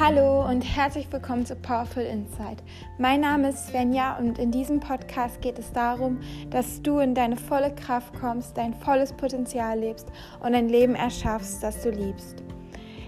Hallo 0.00 0.48
und 0.48 0.60
herzlich 0.60 1.10
willkommen 1.10 1.44
zu 1.44 1.56
Powerful 1.56 2.04
Insight. 2.04 2.62
Mein 2.98 3.20
Name 3.20 3.48
ist 3.48 3.66
Svenja 3.66 4.16
und 4.16 4.38
in 4.38 4.52
diesem 4.52 4.78
Podcast 4.78 5.40
geht 5.40 5.58
es 5.58 5.72
darum, 5.72 6.20
dass 6.50 6.80
du 6.82 7.00
in 7.00 7.16
deine 7.16 7.36
volle 7.36 7.74
Kraft 7.74 8.14
kommst, 8.14 8.56
dein 8.56 8.74
volles 8.74 9.12
Potenzial 9.12 9.80
lebst 9.80 10.06
und 10.38 10.54
ein 10.54 10.68
Leben 10.68 10.94
erschaffst, 10.94 11.64
das 11.64 11.82
du 11.82 11.90
liebst. 11.90 12.44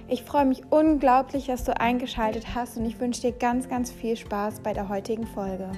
Ich 0.09 0.25
freue 0.25 0.47
mich 0.47 0.65
unglaublich, 0.71 1.47
dass 1.47 1.63
du 1.63 1.81
eingeschaltet 1.81 2.57
hast 2.57 2.77
und 2.77 2.85
ich 2.85 2.99
wünsche 2.99 3.21
dir 3.21 3.33
ganz, 3.33 3.69
ganz 3.69 3.93
viel 3.93 4.17
Spaß 4.17 4.59
bei 4.59 4.73
der 4.73 4.89
heutigen 4.89 5.29
Folge. 5.29 5.71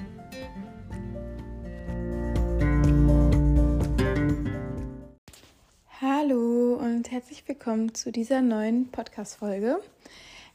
Hallo 6.01 6.73
und 6.81 7.11
herzlich 7.11 7.47
willkommen 7.47 7.93
zu 7.93 8.11
dieser 8.11 8.41
neuen 8.41 8.89
Podcast-Folge. 8.89 9.79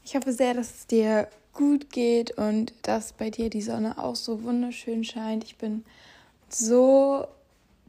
Ich 0.09 0.17
hoffe 0.17 0.33
sehr, 0.33 0.55
dass 0.55 0.75
es 0.75 0.87
dir 0.87 1.29
gut 1.53 1.91
geht 1.91 2.31
und 2.39 2.73
dass 2.81 3.13
bei 3.13 3.29
dir 3.29 3.51
die 3.51 3.61
Sonne 3.61 4.03
auch 4.03 4.17
so 4.17 4.43
wunderschön 4.43 5.05
scheint. 5.05 5.45
Ich 5.45 5.59
bin 5.59 5.85
so 6.49 7.27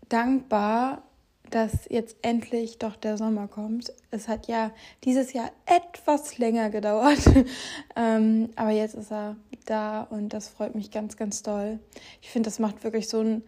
dankbar, 0.10 1.02
dass 1.50 1.88
jetzt 1.88 2.18
endlich 2.22 2.78
doch 2.78 2.98
der 2.98 3.18
Sommer 3.18 3.48
kommt. 3.48 3.94
Es 4.12 4.28
hat 4.28 4.50
ja 4.50 4.72
dieses 5.06 5.32
Jahr 5.32 5.50
etwas 5.66 6.38
länger 6.38 6.70
gedauert, 6.70 7.22
ähm, 7.96 8.50
aber 8.58 8.72
jetzt 8.72 8.96
ist 8.96 9.14
er 9.14 9.38
da 9.66 10.04
und 10.04 10.34
das 10.34 10.50
freut 10.50 10.76
mich 10.76 10.92
ganz, 10.92 11.16
ganz 11.16 11.42
doll. 11.42 11.80
Ich 12.22 12.32
finde, 12.32 12.48
das 12.50 12.60
macht 12.60 12.84
wirklich 12.84 13.08
so 13.08 13.22
einen 13.22 13.44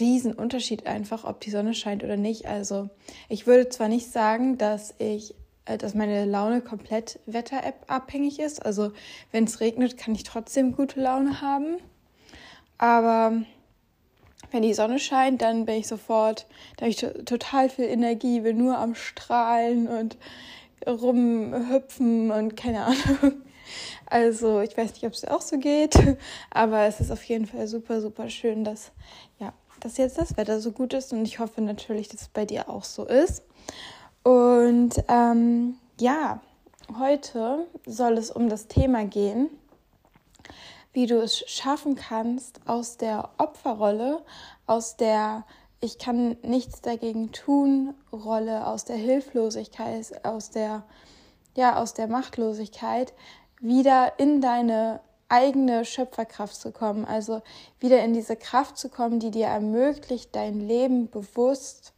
riesen 0.00 0.34
Unterschied 0.34 0.88
einfach, 0.88 1.22
ob 1.22 1.38
die 1.42 1.50
Sonne 1.50 1.74
scheint 1.74 2.02
oder 2.02 2.16
nicht. 2.16 2.46
Also 2.46 2.90
ich 3.28 3.46
würde 3.46 3.68
zwar 3.68 3.86
nicht 3.86 4.10
sagen, 4.10 4.58
dass 4.58 4.92
ich 4.98 5.36
dass 5.66 5.94
meine 5.94 6.24
Laune 6.24 6.60
komplett 6.60 7.18
Wetter-App 7.26 7.84
abhängig 7.88 8.38
ist. 8.38 8.64
Also 8.64 8.92
wenn 9.32 9.44
es 9.44 9.60
regnet, 9.60 9.98
kann 9.98 10.14
ich 10.14 10.24
trotzdem 10.24 10.74
gute 10.74 11.00
Laune 11.00 11.40
haben. 11.40 11.78
Aber 12.78 13.42
wenn 14.50 14.62
die 14.62 14.74
Sonne 14.74 14.98
scheint, 14.98 15.42
dann 15.42 15.66
bin 15.66 15.76
ich 15.76 15.88
sofort, 15.88 16.46
da 16.76 16.82
habe 16.82 16.90
ich 16.90 17.04
total 17.24 17.68
viel 17.68 17.86
Energie, 17.86 18.40
bin 18.40 18.58
nur 18.58 18.78
am 18.78 18.94
Strahlen 18.94 19.88
und 19.88 20.16
rumhüpfen 20.86 22.30
und 22.30 22.56
keine 22.56 22.84
Ahnung. 22.84 23.32
Also 24.08 24.60
ich 24.60 24.76
weiß 24.76 24.92
nicht, 24.92 25.04
ob 25.04 25.12
es 25.12 25.24
auch 25.24 25.40
so 25.40 25.58
geht, 25.58 25.96
aber 26.50 26.82
es 26.82 27.00
ist 27.00 27.10
auf 27.10 27.24
jeden 27.24 27.46
Fall 27.46 27.66
super, 27.66 28.00
super 28.00 28.30
schön, 28.30 28.62
dass, 28.62 28.92
ja, 29.40 29.52
dass 29.80 29.96
jetzt 29.96 30.18
das 30.18 30.36
Wetter 30.36 30.60
so 30.60 30.70
gut 30.70 30.94
ist 30.94 31.12
und 31.12 31.24
ich 31.24 31.40
hoffe 31.40 31.60
natürlich, 31.60 32.06
dass 32.06 32.22
es 32.22 32.28
bei 32.28 32.44
dir 32.44 32.68
auch 32.68 32.84
so 32.84 33.04
ist. 33.04 33.42
Und 34.26 35.04
ähm, 35.06 35.76
ja, 36.00 36.40
heute 36.98 37.68
soll 37.86 38.14
es 38.14 38.32
um 38.32 38.48
das 38.48 38.66
Thema 38.66 39.04
gehen, 39.04 39.48
wie 40.92 41.06
du 41.06 41.22
es 41.22 41.48
schaffen 41.48 41.94
kannst, 41.94 42.58
aus 42.66 42.96
der 42.96 43.28
Opferrolle, 43.38 44.24
aus 44.66 44.96
der 44.96 45.44
ich 45.80 46.00
kann 46.00 46.36
nichts 46.42 46.80
dagegen 46.80 47.30
tun 47.30 47.94
Rolle, 48.12 48.66
aus 48.66 48.84
der 48.84 48.96
Hilflosigkeit, 48.96 50.24
aus 50.24 50.50
der 50.50 50.82
ja, 51.56 51.80
aus 51.80 51.94
der 51.94 52.08
Machtlosigkeit 52.08 53.14
wieder 53.60 54.14
in 54.18 54.40
deine 54.40 55.02
eigene 55.28 55.84
Schöpferkraft 55.84 56.56
zu 56.56 56.72
kommen, 56.72 57.04
also 57.04 57.42
wieder 57.78 58.02
in 58.02 58.12
diese 58.12 58.34
Kraft 58.34 58.76
zu 58.76 58.88
kommen, 58.88 59.20
die 59.20 59.30
dir 59.30 59.46
ermöglicht, 59.46 60.34
dein 60.34 60.58
Leben 60.58 61.08
bewusst 61.10 61.92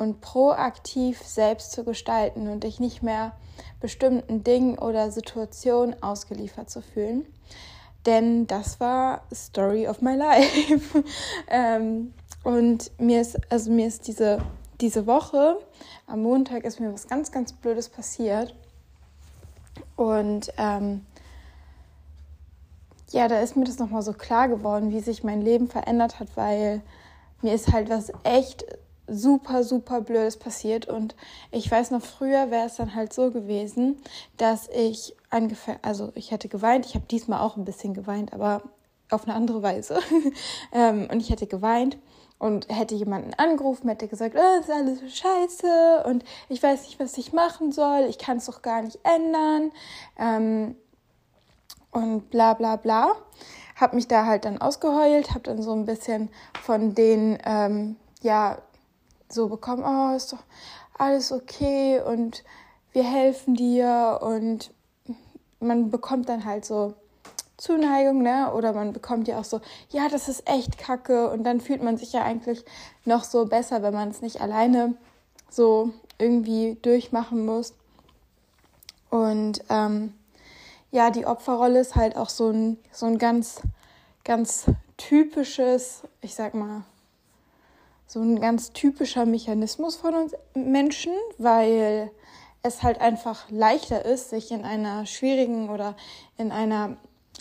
und 0.00 0.20
proaktiv 0.20 1.20
selbst 1.22 1.72
zu 1.72 1.84
gestalten 1.84 2.48
und 2.48 2.64
dich 2.64 2.80
nicht 2.80 3.02
mehr 3.02 3.32
bestimmten 3.80 4.42
Dingen 4.42 4.78
oder 4.78 5.10
Situationen 5.10 6.02
ausgeliefert 6.02 6.70
zu 6.70 6.82
fühlen. 6.82 7.26
Denn 8.06 8.46
das 8.46 8.80
war 8.80 9.22
Story 9.32 9.86
of 9.86 10.00
my 10.00 10.14
life. 10.16 11.04
ähm, 11.48 12.14
und 12.42 12.90
mir 12.98 13.20
ist, 13.20 13.38
also 13.52 13.70
mir 13.70 13.86
ist 13.86 14.06
diese, 14.06 14.40
diese 14.80 15.06
Woche, 15.06 15.58
am 16.06 16.22
Montag 16.22 16.64
ist 16.64 16.80
mir 16.80 16.92
was 16.92 17.06
ganz, 17.06 17.30
ganz 17.30 17.52
Blödes 17.52 17.88
passiert. 17.88 18.54
Und 19.96 20.50
ähm, 20.56 21.04
ja, 23.10 23.28
da 23.28 23.40
ist 23.40 23.56
mir 23.56 23.64
das 23.64 23.78
nochmal 23.78 24.02
so 24.02 24.12
klar 24.12 24.48
geworden, 24.48 24.90
wie 24.90 25.00
sich 25.00 25.24
mein 25.24 25.42
Leben 25.42 25.68
verändert 25.68 26.20
hat, 26.20 26.28
weil 26.36 26.80
mir 27.42 27.54
ist 27.54 27.72
halt 27.72 27.90
was 27.90 28.12
echt 28.24 28.64
super, 29.10 29.64
super 29.64 30.00
Blödes 30.00 30.36
passiert. 30.36 30.86
Und 30.86 31.14
ich 31.50 31.70
weiß 31.70 31.90
noch, 31.90 32.02
früher 32.02 32.50
wäre 32.50 32.66
es 32.66 32.76
dann 32.76 32.94
halt 32.94 33.12
so 33.12 33.30
gewesen, 33.30 33.96
dass 34.36 34.68
ich 34.68 35.14
ungefähr, 35.30 35.78
also 35.82 36.12
ich 36.14 36.30
hätte 36.30 36.48
geweint, 36.48 36.86
ich 36.86 36.94
habe 36.94 37.06
diesmal 37.10 37.40
auch 37.40 37.56
ein 37.56 37.64
bisschen 37.64 37.94
geweint, 37.94 38.32
aber 38.32 38.62
auf 39.10 39.24
eine 39.26 39.34
andere 39.34 39.62
Weise. 39.62 39.98
ähm, 40.72 41.08
und 41.10 41.20
ich 41.20 41.30
hätte 41.30 41.46
geweint 41.46 41.98
und 42.38 42.68
hätte 42.68 42.94
jemanden 42.94 43.34
angerufen, 43.34 43.88
hätte 43.88 44.08
gesagt, 44.08 44.36
oh, 44.36 44.60
ist 44.60 44.70
alles 44.70 45.00
scheiße 45.14 46.04
und 46.06 46.24
ich 46.48 46.62
weiß 46.62 46.84
nicht, 46.84 46.98
was 46.98 47.18
ich 47.18 47.32
machen 47.32 47.70
soll, 47.70 48.06
ich 48.08 48.18
kann 48.18 48.38
es 48.38 48.46
doch 48.46 48.62
gar 48.62 48.82
nicht 48.82 48.98
ändern. 49.02 49.72
Ähm, 50.18 50.76
und 51.92 52.30
bla 52.30 52.54
bla 52.54 52.76
bla. 52.76 53.12
Hab 53.76 53.94
mich 53.94 54.08
da 54.08 54.26
halt 54.26 54.44
dann 54.44 54.60
ausgeheult, 54.60 55.34
hab 55.34 55.44
dann 55.44 55.60
so 55.60 55.72
ein 55.72 55.86
bisschen 55.86 56.30
von 56.62 56.94
den 56.94 57.38
ähm, 57.44 57.96
ja, 58.22 58.58
so 59.32 59.48
bekommen, 59.48 59.84
oh, 59.84 60.16
ist 60.16 60.32
doch 60.32 60.42
alles 60.98 61.32
okay 61.32 62.00
und 62.00 62.44
wir 62.92 63.04
helfen 63.04 63.54
dir 63.54 64.18
und 64.22 64.72
man 65.60 65.90
bekommt 65.90 66.28
dann 66.28 66.44
halt 66.44 66.64
so 66.64 66.94
Zuneigung, 67.56 68.22
ne? 68.22 68.52
Oder 68.54 68.72
man 68.72 68.92
bekommt 68.92 69.28
ja 69.28 69.38
auch 69.38 69.44
so, 69.44 69.60
ja, 69.90 70.08
das 70.08 70.28
ist 70.28 70.48
echt 70.48 70.78
kacke 70.78 71.30
und 71.30 71.44
dann 71.44 71.60
fühlt 71.60 71.82
man 71.82 71.98
sich 71.98 72.12
ja 72.12 72.22
eigentlich 72.22 72.64
noch 73.04 73.24
so 73.24 73.44
besser, 73.44 73.82
wenn 73.82 73.92
man 73.92 74.08
es 74.08 74.22
nicht 74.22 74.40
alleine 74.40 74.94
so 75.50 75.90
irgendwie 76.18 76.78
durchmachen 76.80 77.44
muss. 77.44 77.74
Und 79.10 79.62
ähm, 79.68 80.14
ja, 80.90 81.10
die 81.10 81.26
Opferrolle 81.26 81.80
ist 81.80 81.96
halt 81.96 82.16
auch 82.16 82.30
so 82.30 82.50
ein, 82.50 82.78
so 82.92 83.06
ein 83.06 83.18
ganz, 83.18 83.60
ganz 84.24 84.66
typisches, 84.96 86.02
ich 86.20 86.34
sag 86.34 86.54
mal, 86.54 86.82
so 88.10 88.20
ein 88.20 88.40
ganz 88.40 88.72
typischer 88.72 89.24
Mechanismus 89.24 89.94
von 89.94 90.14
uns 90.16 90.32
Menschen, 90.54 91.12
weil 91.38 92.10
es 92.60 92.82
halt 92.82 93.00
einfach 93.00 93.48
leichter 93.50 94.04
ist, 94.04 94.30
sich 94.30 94.50
in 94.50 94.64
einer 94.64 95.06
schwierigen 95.06 95.70
oder 95.70 95.94
in 96.36 96.50
einer 96.50 96.96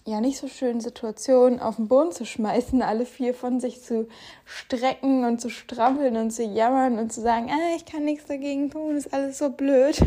ja 0.05 0.21
nicht 0.21 0.37
so 0.37 0.47
schönen 0.47 0.79
Situation 0.79 1.59
auf 1.59 1.77
den 1.77 1.87
Boden 1.87 2.11
zu 2.11 2.23
schmeißen, 2.23 2.83
alle 2.83 3.07
vier 3.07 3.33
von 3.33 3.59
sich 3.59 3.81
zu 3.81 4.07
strecken 4.45 5.25
und 5.25 5.41
zu 5.41 5.49
strampeln 5.49 6.15
und 6.17 6.29
zu 6.29 6.43
jammern 6.43 6.99
und 6.99 7.11
zu 7.11 7.21
sagen, 7.21 7.49
ah, 7.49 7.75
ich 7.75 7.85
kann 7.85 8.05
nichts 8.05 8.27
dagegen 8.27 8.69
tun, 8.69 8.95
ist 8.95 9.11
alles 9.11 9.39
so 9.39 9.49
blöd. 9.49 9.99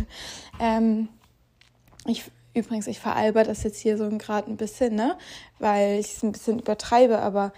Ähm, 0.60 1.08
ich 2.06 2.22
übrigens, 2.54 2.86
ich 2.86 3.00
veralber 3.00 3.42
das 3.42 3.64
jetzt 3.64 3.80
hier 3.80 3.98
so 3.98 4.08
gerade 4.10 4.48
ein 4.48 4.56
bisschen, 4.56 4.94
ne, 4.94 5.18
weil 5.58 5.98
ich 5.98 6.14
es 6.14 6.22
ein 6.22 6.30
bisschen 6.30 6.60
übertreibe, 6.60 7.18
aber 7.18 7.52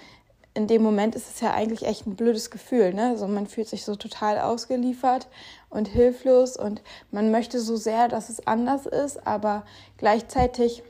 in 0.54 0.69
dem 0.69 0.82
Moment 0.82 1.16
ist 1.16 1.28
es 1.28 1.41
ja 1.41 1.53
eigentlich 1.53 1.84
echt 1.84 2.06
ein 2.06 2.15
blödes 2.15 2.50
Gefühl. 2.50 2.94
Ne? 2.94 3.09
Also 3.10 3.26
man 3.26 3.47
fühlt 3.47 3.69
sich 3.69 3.84
so 3.84 3.97
total 3.97 4.38
ausgeliefert 4.38 5.26
und 5.69 5.88
hilflos 5.88 6.56
und 6.56 6.81
man 7.10 7.32
möchte 7.32 7.59
so 7.60 7.76
sehr, 7.76 8.06
dass 8.06 8.28
es 8.28 8.47
anders 8.47 8.87
ist, 8.87 9.26
aber 9.26 9.64
gleichzeitig 9.98 10.84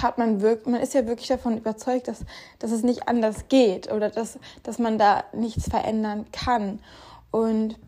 hat 0.00 0.16
man 0.16 0.40
wirkt, 0.40 0.66
man 0.66 0.80
ist 0.80 0.94
ja 0.94 1.06
wirklich 1.06 1.28
davon 1.28 1.58
überzeugt, 1.58 2.08
dass, 2.08 2.20
dass 2.58 2.70
es 2.70 2.82
nicht 2.82 3.08
anders 3.08 3.48
geht 3.48 3.92
oder 3.92 4.08
dass, 4.08 4.38
dass 4.62 4.78
man 4.78 4.96
da 4.96 5.24
nichts 5.34 5.68
verändern 5.68 6.24
kann. 6.32 6.78
Und 7.30 7.78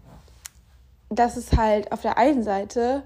das 1.09 1.39
ist 1.39 1.57
halt 1.57 1.93
auf 1.93 2.03
der 2.03 2.19
einen 2.19 2.43
Seite 2.43 3.05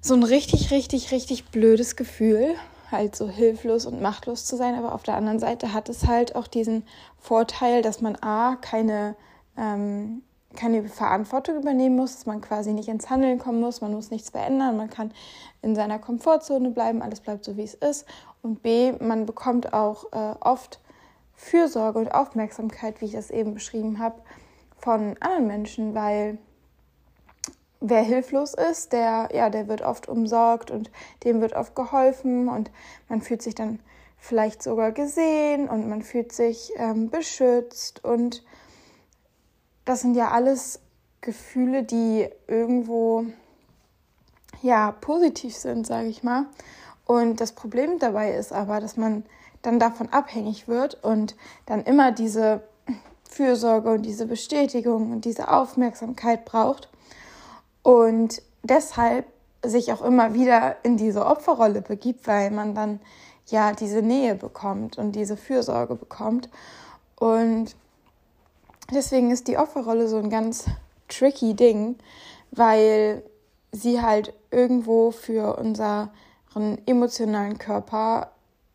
so 0.00 0.14
ein 0.14 0.22
richtig, 0.22 0.70
richtig, 0.70 1.10
richtig 1.10 1.46
blödes 1.46 1.96
Gefühl, 1.96 2.54
halt 2.90 3.16
so 3.16 3.28
hilflos 3.28 3.86
und 3.86 4.00
machtlos 4.00 4.44
zu 4.44 4.56
sein. 4.56 4.74
Aber 4.74 4.94
auf 4.94 5.02
der 5.02 5.16
anderen 5.16 5.38
Seite 5.38 5.72
hat 5.72 5.88
es 5.88 6.06
halt 6.06 6.36
auch 6.36 6.46
diesen 6.46 6.84
Vorteil, 7.18 7.82
dass 7.82 8.00
man 8.00 8.16
A, 8.22 8.56
keine, 8.56 9.16
ähm, 9.56 10.22
keine 10.54 10.84
Verantwortung 10.88 11.56
übernehmen 11.56 11.96
muss, 11.96 12.14
dass 12.14 12.26
man 12.26 12.40
quasi 12.40 12.72
nicht 12.72 12.88
ins 12.88 13.10
Handeln 13.10 13.38
kommen 13.38 13.60
muss, 13.60 13.80
man 13.80 13.92
muss 13.92 14.10
nichts 14.10 14.30
verändern, 14.30 14.76
man 14.76 14.90
kann 14.90 15.12
in 15.62 15.74
seiner 15.74 15.98
Komfortzone 15.98 16.70
bleiben, 16.70 17.02
alles 17.02 17.20
bleibt 17.20 17.44
so, 17.44 17.56
wie 17.56 17.64
es 17.64 17.74
ist. 17.74 18.06
Und 18.42 18.62
B, 18.62 18.92
man 19.00 19.26
bekommt 19.26 19.72
auch 19.72 20.12
äh, 20.12 20.34
oft 20.40 20.80
Fürsorge 21.34 21.98
und 21.98 22.08
Aufmerksamkeit, 22.14 23.00
wie 23.00 23.06
ich 23.06 23.12
das 23.12 23.30
eben 23.30 23.54
beschrieben 23.54 23.98
habe, 23.98 24.20
von 24.78 25.16
anderen 25.20 25.46
Menschen, 25.46 25.94
weil 25.94 26.38
wer 27.80 28.02
hilflos 28.02 28.54
ist, 28.54 28.92
der, 28.92 29.28
ja, 29.32 29.50
der 29.50 29.68
wird 29.68 29.82
oft 29.82 30.08
umsorgt 30.08 30.70
und 30.70 30.90
dem 31.24 31.40
wird 31.40 31.54
oft 31.54 31.74
geholfen 31.74 32.48
und 32.48 32.70
man 33.08 33.20
fühlt 33.20 33.42
sich 33.42 33.54
dann 33.54 33.80
vielleicht 34.18 34.62
sogar 34.62 34.92
gesehen 34.92 35.68
und 35.68 35.88
man 35.88 36.02
fühlt 36.02 36.32
sich 36.32 36.72
ähm, 36.76 37.10
beschützt 37.10 38.04
und 38.04 38.44
das 39.84 40.00
sind 40.00 40.16
ja 40.16 40.30
alles 40.30 40.80
Gefühle, 41.20 41.82
die 41.82 42.28
irgendwo 42.46 43.26
ja 44.62 44.92
positiv 44.92 45.54
sind, 45.56 45.86
sage 45.86 46.08
ich 46.08 46.22
mal. 46.22 46.46
Und 47.04 47.40
das 47.40 47.52
Problem 47.52 47.98
dabei 47.98 48.32
ist 48.34 48.52
aber, 48.52 48.80
dass 48.80 48.96
man 48.96 49.24
dann 49.62 49.78
davon 49.78 50.08
abhängig 50.12 50.66
wird 50.66 51.02
und 51.04 51.36
dann 51.66 51.84
immer 51.84 52.10
diese 52.10 52.62
Fürsorge 53.28 53.90
und 53.90 54.02
diese 54.02 54.26
Bestätigung 54.26 55.12
und 55.12 55.24
diese 55.24 55.48
Aufmerksamkeit 55.48 56.44
braucht 56.44 56.88
und 57.86 58.42
deshalb 58.64 59.26
sich 59.64 59.92
auch 59.92 60.02
immer 60.02 60.34
wieder 60.34 60.74
in 60.82 60.96
diese 60.96 61.24
Opferrolle 61.24 61.82
begibt, 61.82 62.26
weil 62.26 62.50
man 62.50 62.74
dann 62.74 62.98
ja 63.46 63.74
diese 63.74 64.02
Nähe 64.02 64.34
bekommt 64.34 64.98
und 64.98 65.12
diese 65.12 65.36
Fürsorge 65.36 65.94
bekommt. 65.94 66.48
Und 67.14 67.76
deswegen 68.92 69.30
ist 69.30 69.46
die 69.46 69.56
Opferrolle 69.56 70.08
so 70.08 70.16
ein 70.16 70.30
ganz 70.30 70.64
tricky 71.06 71.54
Ding, 71.54 71.94
weil 72.50 73.22
sie 73.70 74.02
halt 74.02 74.34
irgendwo 74.50 75.12
für 75.12 75.56
unseren 75.56 76.10
emotionalen 76.86 77.56
Körper 77.56 78.32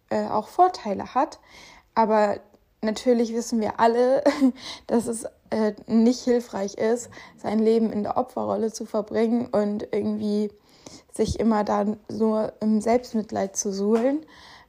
äh, 0.10 0.26
auch 0.28 0.48
Vorteile 0.48 1.14
hat. 1.14 1.42
Aber 1.96 2.40
natürlich 2.80 3.34
wissen 3.34 3.60
wir 3.60 3.78
alle, 3.82 4.24
dass 4.88 5.08
es 5.08 5.26
äh, 5.52 5.74
nicht 5.88 6.22
hilfreich 6.22 6.76
ist, 6.76 7.10
sein 7.38 7.60
Leben 7.60 7.92
in 7.92 8.04
der 8.04 8.18
Opferrolle 8.18 8.72
zu 8.72 8.86
verbringen 8.86 9.48
und 9.52 9.88
irgendwie 9.92 10.50
sich 11.12 11.40
immer 11.40 11.64
dann 11.64 11.98
so 12.08 12.48
im 12.60 12.82
Selbstmitleid 12.82 13.56
zu 13.56 13.72
suhlen. 13.72 14.26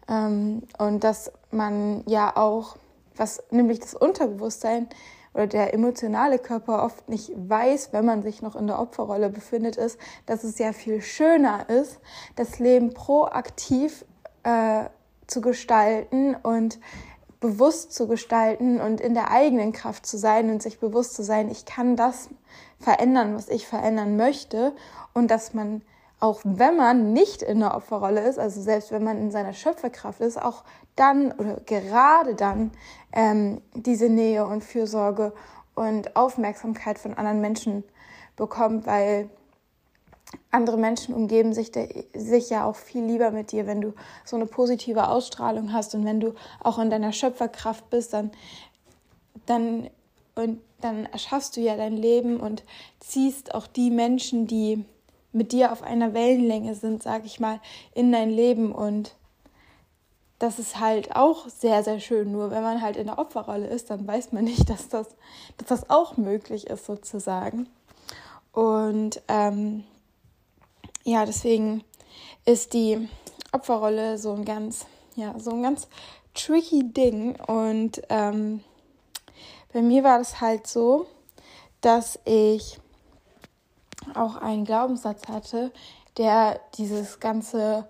Ähm, 0.09 0.63
und 0.79 1.05
dass 1.05 1.33
man 1.51 2.03
ja 2.07 2.37
auch, 2.37 2.77
was 3.17 3.43
nämlich 3.51 3.81
das 3.81 3.95
Unterbewusstsein 3.95 4.89
oder 5.35 5.47
der 5.47 5.73
emotionale 5.73 6.39
Körper 6.39 6.85
oft 6.85 7.09
nicht 7.09 7.31
weiß, 7.35 7.93
wenn 7.93 8.05
man 8.05 8.23
sich 8.23 8.43
noch 8.43 8.57
in 8.57 8.67
der 8.67 8.79
Opferrolle 8.79 9.31
befindet, 9.31 9.77
ist, 9.77 9.99
dass 10.27 10.45
es 10.45 10.59
ja 10.59 10.73
viel 10.73 11.01
schöner 11.01 11.69
ist, 11.71 12.01
das 12.37 12.59
Leben 12.59 12.93
proaktiv 12.93 14.05
äh, 14.43 14.85
zu 15.27 15.41
gestalten 15.41 16.35
und 16.35 16.79
bewusst 17.43 17.93
zu 17.93 18.09
gestalten 18.09 18.81
und 18.81 19.03
in 19.03 19.13
der 19.13 19.31
eigenen 19.31 19.73
Kraft 19.73 20.07
zu 20.07 20.17
sein 20.17 20.49
und 20.49 20.63
sich 20.63 20.81
bewusst 20.81 21.13
zu 21.15 21.23
sein, 21.23 21.51
ich 21.51 21.67
kann 21.67 21.97
das 21.97 22.31
verändern, 22.79 23.35
was 23.35 23.51
ich 23.51 23.67
verändern 23.67 24.17
möchte. 24.17 24.73
Und 25.13 25.31
dass 25.31 25.53
man 25.53 25.83
auch 26.23 26.41
wenn 26.45 26.77
man 26.77 27.13
nicht 27.13 27.43
in 27.43 27.59
der 27.59 27.75
Opferrolle 27.75 28.21
ist, 28.21 28.39
also 28.39 28.63
selbst 28.63 28.93
wenn 28.93 29.03
man 29.03 29.19
in 29.19 29.33
seiner 29.33 29.53
Schöpferkraft 29.53 30.21
ist, 30.21 30.41
auch 30.41 30.63
dann 30.95 31.33
oder 31.33 31.57
gerade 31.67 32.37
dann 32.37 32.71
ähm, 33.13 33.61
diese 33.75 34.09
Nähe 34.09 34.47
und 34.47 34.63
Fürsorge 34.63 35.33
und 35.75 36.15
Aufmerksamkeit 36.15 37.01
von 37.01 37.15
anderen 37.15 37.41
Menschen 37.41 37.83
bekommt, 38.37 38.87
weil 38.87 39.31
andere 40.51 40.77
Menschen 40.77 41.15
umgeben 41.15 41.53
sich, 41.53 41.73
sich 42.15 42.51
ja 42.51 42.65
auch 42.65 42.77
viel 42.77 43.05
lieber 43.05 43.31
mit 43.31 43.53
dir, 43.53 43.67
wenn 43.67 43.81
du 43.81 43.95
so 44.25 44.37
eine 44.37 44.47
positive 44.47 45.09
Ausstrahlung 45.09 45.73
hast 45.73 45.95
und 45.95 46.05
wenn 46.05 46.21
du 46.21 46.35
auch 46.61 46.79
in 46.79 46.91
deiner 46.91 47.13
Schöpferkraft 47.13 47.89
bist, 47.91 48.13
dann, 48.13 48.31
dann, 49.47 49.91
und 50.35 50.61
dann 50.81 51.07
erschaffst 51.07 51.57
du 51.57 51.61
ja 51.61 51.77
dein 51.77 51.97
Leben 51.97 52.41
und 52.41 52.65
ziehst 53.01 53.55
auch 53.55 53.67
die 53.67 53.91
Menschen, 53.91 54.47
die 54.47 54.85
mit 55.33 55.53
dir 55.53 55.73
auf 55.73 55.83
einer 55.83 56.13
Wellenlänge 56.13 56.75
sind, 56.75 57.03
sag 57.03 57.25
ich 57.25 57.41
mal, 57.41 57.61
in 57.95 58.13
dein 58.13 58.31
Leben 58.31 58.73
und 58.73 59.15
das 60.39 60.59
ist 60.59 60.81
halt 60.81 61.15
auch 61.15 61.49
sehr, 61.49 61.85
sehr 61.85 62.01
schön. 62.01 62.33
Nur 62.33 62.51
wenn 62.51 62.65
man 62.65 62.83
halt 62.83 62.97
in 62.97 63.07
der 63.07 63.19
Opferrolle 63.19 63.69
ist, 63.69 63.91
dann 63.91 64.07
weiß 64.07 64.33
man 64.33 64.45
nicht, 64.45 64.69
dass 64.71 64.89
das, 64.89 65.07
dass 65.57 65.69
das 65.69 65.91
auch 65.91 66.17
möglich 66.17 66.67
ist, 66.67 66.85
sozusagen. 66.85 67.69
Und 68.53 69.23
ähm, 69.29 69.85
ja, 71.05 71.25
deswegen 71.25 71.85
ist 72.45 72.73
die 72.75 73.09
Opferrolle 73.53 74.19
so 74.19 74.33
ein 74.33 74.45
ganz, 74.45 74.87
ja, 75.17 75.39
so 75.39 75.51
ein 75.53 75.63
ganz 75.63 75.89
tricky 76.35 76.85
Ding. 76.93 77.37
Und 77.41 78.03
ähm, 78.09 78.63
bei 79.73 79.83
mir 79.83 80.05
war 80.05 80.19
das 80.19 80.41
halt 80.41 80.67
so, 80.67 81.07
dass 81.81 82.19
ich 82.25 82.79
auch 84.15 84.37
einen 84.37 84.65
Glaubenssatz 84.65 85.29
hatte, 85.29 85.73
der 86.17 86.61
dieses 86.77 87.21
ganze 87.21 87.89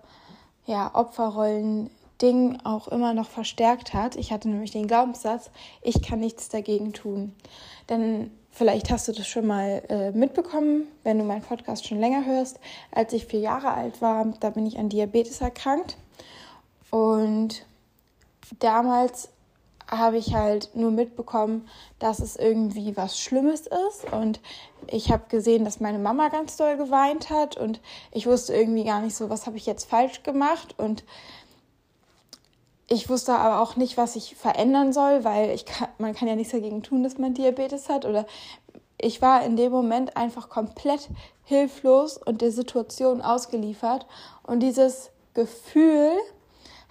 ja, 0.65 0.91
Opferrollen-Ding 0.93 2.59
auch 2.63 2.87
immer 2.87 3.13
noch 3.13 3.29
verstärkt 3.29 3.93
hat. 3.93 4.15
Ich 4.15 4.31
hatte 4.31 4.49
nämlich 4.49 4.71
den 4.71 4.87
Glaubenssatz, 4.87 5.49
ich 5.81 6.01
kann 6.01 6.19
nichts 6.19 6.49
dagegen 6.49 6.93
tun. 6.93 7.35
Denn 7.89 8.31
vielleicht 8.53 8.91
hast 8.91 9.07
du 9.07 9.11
das 9.11 9.27
schon 9.27 9.47
mal 9.47 9.81
äh, 9.89 10.11
mitbekommen, 10.11 10.87
wenn 11.03 11.17
du 11.17 11.25
meinen 11.25 11.41
Podcast 11.41 11.85
schon 11.87 11.99
länger 11.99 12.25
hörst. 12.25 12.59
Als 12.91 13.11
ich 13.11 13.25
vier 13.25 13.41
Jahre 13.41 13.73
alt 13.73 14.01
war, 14.01 14.25
da 14.39 14.51
bin 14.51 14.65
ich 14.65 14.77
an 14.77 14.89
Diabetes 14.89 15.41
erkrankt. 15.41 15.97
Und 16.91 17.65
damals 18.59 19.29
habe 19.89 20.17
ich 20.17 20.33
halt 20.33 20.69
nur 20.75 20.91
mitbekommen, 20.91 21.67
dass 21.99 22.19
es 22.19 22.35
irgendwie 22.35 22.95
was 22.95 23.19
Schlimmes 23.19 23.61
ist. 23.61 24.11
Und 24.11 24.39
ich 24.87 25.11
habe 25.11 25.23
gesehen, 25.29 25.65
dass 25.65 25.79
meine 25.79 25.99
Mama 25.99 26.29
ganz 26.29 26.55
doll 26.55 26.77
geweint 26.77 27.31
hat. 27.31 27.57
Und 27.57 27.81
ich 28.11 28.27
wusste 28.27 28.53
irgendwie 28.53 28.83
gar 28.83 29.01
nicht 29.01 29.15
so, 29.15 29.29
was 29.29 29.47
habe 29.47 29.57
ich 29.57 29.65
jetzt 29.65 29.89
falsch 29.89 30.21
gemacht. 30.23 30.75
Und 30.77 31.03
ich 32.87 33.09
wusste 33.09 33.33
aber 33.33 33.61
auch 33.61 33.75
nicht, 33.75 33.97
was 33.97 34.15
ich 34.15 34.35
verändern 34.35 34.93
soll, 34.93 35.23
weil 35.23 35.51
ich 35.51 35.65
kann, 35.65 35.87
man 35.97 36.13
kann 36.13 36.27
ja 36.27 36.35
nichts 36.35 36.51
dagegen 36.51 36.83
tun, 36.83 37.03
dass 37.03 37.17
man 37.17 37.33
Diabetes 37.33 37.89
hat. 37.89 38.05
Oder 38.05 38.25
ich 38.97 39.21
war 39.21 39.43
in 39.43 39.55
dem 39.55 39.71
Moment 39.71 40.17
einfach 40.17 40.49
komplett 40.49 41.09
hilflos 41.43 42.17
und 42.17 42.41
der 42.41 42.51
Situation 42.51 43.21
ausgeliefert. 43.21 44.05
Und 44.43 44.59
dieses 44.59 45.11
Gefühl, 45.33 46.11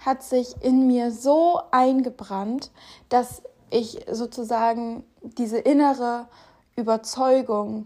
hat 0.05 0.23
sich 0.23 0.55
in 0.61 0.87
mir 0.87 1.11
so 1.11 1.61
eingebrannt, 1.71 2.71
dass 3.09 3.41
ich 3.69 4.05
sozusagen 4.11 5.03
diese 5.21 5.57
innere 5.57 6.27
Überzeugung 6.75 7.85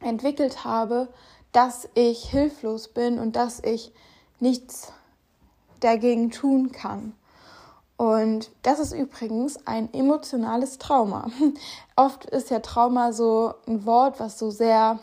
entwickelt 0.00 0.64
habe, 0.64 1.08
dass 1.52 1.88
ich 1.94 2.30
hilflos 2.30 2.88
bin 2.88 3.18
und 3.18 3.36
dass 3.36 3.60
ich 3.60 3.92
nichts 4.40 4.92
dagegen 5.84 6.30
tun 6.30 6.72
kann. 6.72 7.14
Und 7.96 8.50
das 8.62 8.80
ist 8.80 8.92
übrigens 8.92 9.66
ein 9.66 9.92
emotionales 9.94 10.78
Trauma. 10.78 11.30
Oft 11.96 12.24
ist 12.26 12.50
ja 12.50 12.58
Trauma 12.58 13.12
so 13.12 13.54
ein 13.68 13.86
Wort, 13.86 14.18
was 14.18 14.38
so 14.38 14.50
sehr 14.50 14.98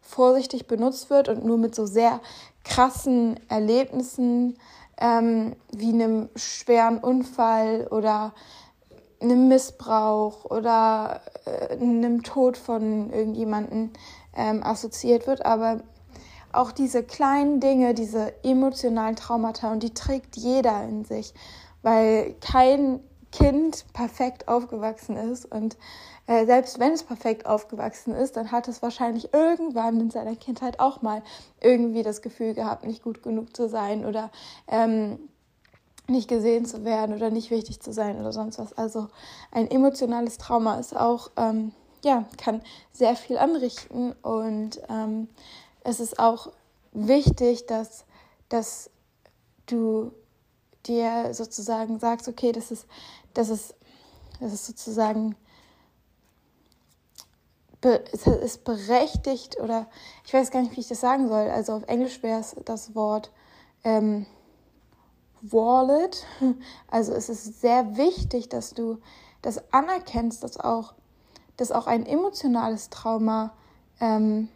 vorsichtig 0.00 0.68
benutzt 0.68 1.10
wird 1.10 1.28
und 1.28 1.44
nur 1.44 1.58
mit 1.58 1.74
so 1.74 1.86
sehr 1.86 2.20
krassen 2.62 3.40
Erlebnissen 3.48 4.56
ähm, 4.98 5.56
wie 5.72 5.92
einem 5.92 6.28
schweren 6.36 6.98
Unfall 6.98 7.88
oder 7.90 8.32
einem 9.20 9.48
Missbrauch 9.48 10.44
oder 10.44 11.20
äh, 11.44 11.74
einem 11.74 12.22
Tod 12.22 12.56
von 12.56 13.12
irgendjemandem 13.12 13.90
ähm, 14.36 14.62
assoziiert 14.62 15.26
wird, 15.26 15.44
aber 15.44 15.80
auch 16.56 16.72
diese 16.72 17.02
kleinen 17.02 17.60
Dinge, 17.60 17.94
diese 17.94 18.32
emotionalen 18.44 19.16
Traumata 19.16 19.72
und 19.72 19.82
die 19.82 19.94
trägt 19.94 20.36
jeder 20.36 20.82
in 20.84 21.04
sich, 21.04 21.34
weil 21.82 22.34
kein 22.40 23.00
Kind 23.32 23.84
perfekt 23.92 24.48
aufgewachsen 24.48 25.16
ist 25.16 25.44
und 25.46 25.76
äh, 26.26 26.44
selbst 26.46 26.80
wenn 26.80 26.92
es 26.92 27.04
perfekt 27.04 27.46
aufgewachsen 27.46 28.14
ist, 28.14 28.36
dann 28.36 28.50
hat 28.50 28.66
es 28.68 28.82
wahrscheinlich 28.82 29.32
irgendwann 29.32 30.00
in 30.00 30.10
seiner 30.10 30.34
Kindheit 30.34 30.80
auch 30.80 31.02
mal 31.02 31.22
irgendwie 31.60 32.02
das 32.02 32.22
Gefühl 32.22 32.54
gehabt, 32.54 32.84
nicht 32.84 33.02
gut 33.02 33.22
genug 33.22 33.54
zu 33.54 33.68
sein 33.68 34.04
oder 34.04 34.30
ähm, 34.66 35.18
nicht 36.08 36.28
gesehen 36.28 36.66
zu 36.66 36.84
werden 36.84 37.14
oder 37.14 37.30
nicht 37.30 37.50
wichtig 37.50 37.80
zu 37.80 37.92
sein 37.92 38.18
oder 38.18 38.32
sonst 38.32 38.58
was. 38.58 38.72
Also 38.72 39.08
ein 39.52 39.70
emotionales 39.70 40.38
Trauma 40.38 40.78
ist 40.78 40.96
auch, 40.96 41.30
ähm, 41.36 41.72
ja, 42.04 42.24
kann 42.38 42.62
sehr 42.92 43.16
viel 43.16 43.38
anrichten 43.38 44.12
und 44.22 44.80
ähm, 44.88 45.28
es 45.86 46.00
ist 46.00 46.18
auch 46.18 46.52
wichtig, 46.92 47.66
dass, 47.66 48.04
dass 48.48 48.90
du 49.66 50.12
dir 50.86 51.32
sozusagen 51.32 51.98
sagst, 52.00 52.28
okay, 52.28 52.52
das 52.52 52.70
ist, 52.70 52.86
das 53.34 53.48
ist, 53.48 53.74
das 54.40 54.52
ist 54.52 54.66
sozusagen 54.66 55.36
es 58.12 58.26
ist 58.26 58.64
berechtigt 58.64 59.60
oder 59.60 59.86
ich 60.24 60.34
weiß 60.34 60.50
gar 60.50 60.60
nicht, 60.60 60.74
wie 60.74 60.80
ich 60.80 60.88
das 60.88 61.00
sagen 61.00 61.28
soll. 61.28 61.48
Also 61.50 61.74
auf 61.74 61.84
Englisch 61.86 62.20
wäre 62.20 62.40
es 62.40 62.56
das 62.64 62.96
Wort 62.96 63.30
ähm, 63.84 64.26
Wallet. 65.40 66.26
Also 66.88 67.12
es 67.12 67.28
ist 67.28 67.60
sehr 67.60 67.96
wichtig, 67.96 68.48
dass 68.48 68.74
du 68.74 68.98
das 69.40 69.72
anerkennst, 69.72 70.42
dass 70.42 70.58
auch, 70.58 70.94
dass 71.56 71.70
auch 71.70 71.86
ein 71.86 72.06
emotionales 72.06 72.90
Trauma 72.90 73.52
ähm, 74.00 74.48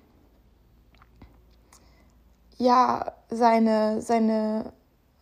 ja 2.61 3.13
seine, 3.31 4.01
seine 4.03 4.73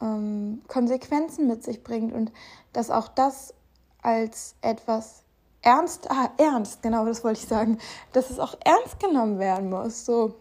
ähm, 0.03 0.61
Konsequenzen 0.69 1.47
mit 1.47 1.63
sich 1.65 1.83
bringt 1.83 2.13
und 2.13 2.33
dass 2.73 2.91
auch 2.91 3.09
das 3.09 3.55
als 4.03 4.55
etwas 4.61 5.23
ernst, 5.63 6.11
ah, 6.11 6.31
ernst, 6.37 6.83
genau, 6.83 7.07
das 7.07 7.25
wollte 7.25 7.41
ich 7.41 7.49
sagen, 7.49 7.79
dass 8.13 8.31
es 8.31 8.39
auch 8.39 8.55
ernst 8.65 9.01
genommen 9.01 9.39
werden 9.39 9.71
muss. 9.71 10.05
So, 10.05 10.35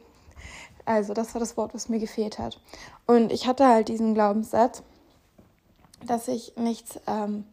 Also 0.86 1.14
das 1.14 1.34
war 1.36 1.40
das 1.40 1.58
Wort, 1.58 1.74
was 1.74 1.90
mir 1.90 2.00
gefehlt 2.00 2.40
hat. 2.40 2.60
Und 3.06 3.32
ich 3.32 3.46
hatte 3.46 3.68
halt 3.68 3.90
diesen 3.90 4.14
Glaubenssatz, 4.14 4.84
dass 6.06 6.28
ich 6.28 6.54
nichts 6.56 7.00
ähm, 7.08 7.46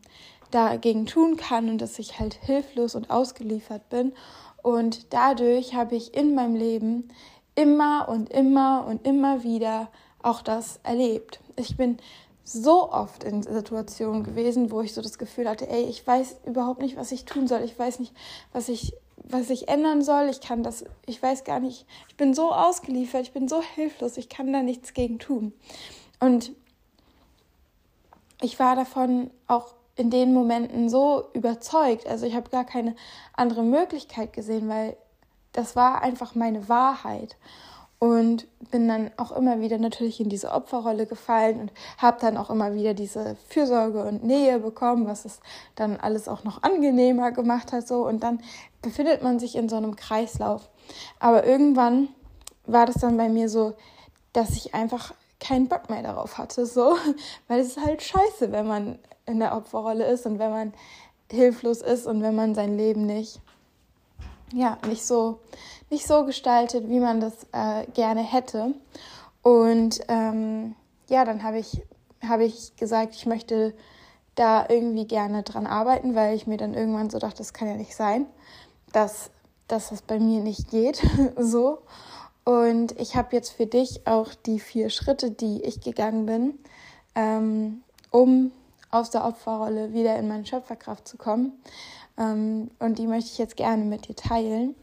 dagegen 0.50 1.06
tun 1.06 1.36
kann 1.36 1.68
und 1.68 1.78
dass 1.78 1.98
ich 1.98 2.20
halt 2.20 2.34
hilflos 2.34 2.94
und 2.94 3.10
ausgeliefert 3.10 3.88
bin. 3.88 4.12
Und 4.62 5.12
dadurch 5.12 5.74
habe 5.74 5.96
ich 5.96 6.14
in 6.14 6.34
meinem 6.34 6.54
Leben 6.54 7.08
immer 7.54 8.08
und 8.08 8.30
immer 8.30 8.86
und 8.86 9.06
immer 9.06 9.42
wieder 9.42 9.88
auch 10.22 10.42
das 10.42 10.80
erlebt. 10.82 11.40
Ich 11.56 11.76
bin 11.76 11.98
so 12.44 12.92
oft 12.92 13.24
in 13.24 13.42
Situationen 13.42 14.22
gewesen, 14.22 14.70
wo 14.70 14.82
ich 14.82 14.92
so 14.92 15.00
das 15.00 15.18
Gefühl 15.18 15.48
hatte, 15.48 15.68
ey, 15.68 15.84
ich 15.84 16.06
weiß 16.06 16.40
überhaupt 16.44 16.82
nicht, 16.82 16.96
was 16.96 17.10
ich 17.12 17.24
tun 17.24 17.46
soll. 17.48 17.62
Ich 17.62 17.78
weiß 17.78 18.00
nicht, 18.00 18.12
was 18.52 18.68
ich, 18.68 18.94
was 19.16 19.48
ich 19.50 19.68
ändern 19.68 20.02
soll. 20.02 20.28
Ich 20.28 20.40
kann 20.40 20.62
das, 20.62 20.84
ich 21.06 21.22
weiß 21.22 21.44
gar 21.44 21.60
nicht, 21.60 21.86
ich 22.08 22.16
bin 22.16 22.34
so 22.34 22.52
ausgeliefert, 22.52 23.22
ich 23.22 23.32
bin 23.32 23.48
so 23.48 23.62
hilflos, 23.62 24.18
ich 24.18 24.28
kann 24.28 24.52
da 24.52 24.62
nichts 24.62 24.92
gegen 24.92 25.18
tun. 25.18 25.52
Und 26.20 26.52
ich 28.42 28.58
war 28.58 28.76
davon 28.76 29.30
auch 29.46 29.74
in 29.96 30.10
den 30.10 30.34
Momenten 30.34 30.88
so 30.88 31.24
überzeugt. 31.32 32.06
Also 32.06 32.26
ich 32.26 32.34
habe 32.34 32.50
gar 32.50 32.64
keine 32.64 32.94
andere 33.32 33.62
Möglichkeit 33.62 34.32
gesehen, 34.32 34.68
weil 34.68 34.96
das 35.54 35.74
war 35.74 36.02
einfach 36.02 36.34
meine 36.34 36.68
Wahrheit. 36.68 37.36
Und 37.98 38.46
bin 38.70 38.86
dann 38.86 39.10
auch 39.16 39.32
immer 39.32 39.60
wieder 39.60 39.78
natürlich 39.78 40.20
in 40.20 40.28
diese 40.28 40.50
Opferrolle 40.50 41.06
gefallen 41.06 41.60
und 41.60 41.72
habe 41.96 42.18
dann 42.20 42.36
auch 42.36 42.50
immer 42.50 42.74
wieder 42.74 42.92
diese 42.92 43.36
Fürsorge 43.48 44.04
und 44.04 44.22
Nähe 44.22 44.58
bekommen, 44.58 45.06
was 45.06 45.24
es 45.24 45.40
dann 45.74 45.96
alles 45.96 46.28
auch 46.28 46.44
noch 46.44 46.62
angenehmer 46.62 47.32
gemacht 47.32 47.72
hat 47.72 47.88
so. 47.88 48.06
Und 48.06 48.22
dann 48.22 48.40
befindet 48.82 49.22
man 49.22 49.38
sich 49.38 49.56
in 49.56 49.70
so 49.70 49.76
einem 49.76 49.96
Kreislauf. 49.96 50.68
Aber 51.18 51.46
irgendwann 51.46 52.08
war 52.66 52.84
das 52.84 52.96
dann 52.96 53.16
bei 53.16 53.30
mir 53.30 53.48
so, 53.48 53.74
dass 54.34 54.50
ich 54.50 54.74
einfach 54.74 55.14
keinen 55.40 55.68
Bock 55.68 55.88
mehr 55.88 56.02
darauf 56.02 56.36
hatte, 56.36 56.66
so, 56.66 56.96
weil 57.48 57.60
es 57.60 57.68
ist 57.68 57.84
halt 57.84 58.02
scheiße, 58.02 58.52
wenn 58.52 58.66
man 58.66 58.98
in 59.24 59.38
der 59.38 59.56
Opferrolle 59.56 60.04
ist 60.06 60.26
und 60.26 60.38
wenn 60.38 60.50
man 60.50 60.74
hilflos 61.30 61.80
ist 61.80 62.06
und 62.06 62.22
wenn 62.22 62.34
man 62.34 62.54
sein 62.54 62.76
Leben 62.76 63.06
nicht 63.06 63.40
ja, 64.52 64.78
nicht 64.86 65.04
so, 65.04 65.40
nicht 65.90 66.06
so 66.06 66.24
gestaltet, 66.24 66.88
wie 66.88 67.00
man 67.00 67.20
das 67.20 67.34
äh, 67.52 67.86
gerne 67.92 68.22
hätte. 68.22 68.74
Und 69.42 70.00
ähm, 70.08 70.74
ja, 71.08 71.24
dann 71.24 71.42
habe 71.42 71.58
ich, 71.58 71.82
hab 72.26 72.40
ich 72.40 72.74
gesagt, 72.76 73.14
ich 73.14 73.26
möchte 73.26 73.74
da 74.34 74.66
irgendwie 74.68 75.06
gerne 75.06 75.42
dran 75.42 75.66
arbeiten, 75.66 76.14
weil 76.14 76.34
ich 76.34 76.46
mir 76.46 76.56
dann 76.56 76.74
irgendwann 76.74 77.10
so 77.10 77.18
dachte, 77.18 77.38
das 77.38 77.52
kann 77.52 77.68
ja 77.68 77.76
nicht 77.76 77.94
sein, 77.94 78.26
dass, 78.92 79.30
dass 79.68 79.90
das 79.90 80.02
bei 80.02 80.18
mir 80.18 80.40
nicht 80.40 80.70
geht. 80.70 81.02
so. 81.36 81.78
Und 82.44 82.98
ich 83.00 83.16
habe 83.16 83.34
jetzt 83.34 83.50
für 83.50 83.66
dich 83.66 84.06
auch 84.06 84.34
die 84.34 84.60
vier 84.60 84.90
Schritte, 84.90 85.30
die 85.30 85.62
ich 85.62 85.80
gegangen 85.80 86.26
bin, 86.26 86.58
ähm, 87.14 87.82
um 88.10 88.52
aus 88.90 89.10
der 89.10 89.24
Opferrolle 89.24 89.92
wieder 89.92 90.16
in 90.16 90.28
meine 90.28 90.46
Schöpferkraft 90.46 91.08
zu 91.08 91.16
kommen. 91.16 91.52
Ähm, 92.18 92.70
und 92.78 92.98
die 92.98 93.06
möchte 93.06 93.30
ich 93.30 93.38
jetzt 93.38 93.56
gerne 93.56 93.84
mit 93.84 94.08
dir 94.08 94.16
teilen. 94.16 94.74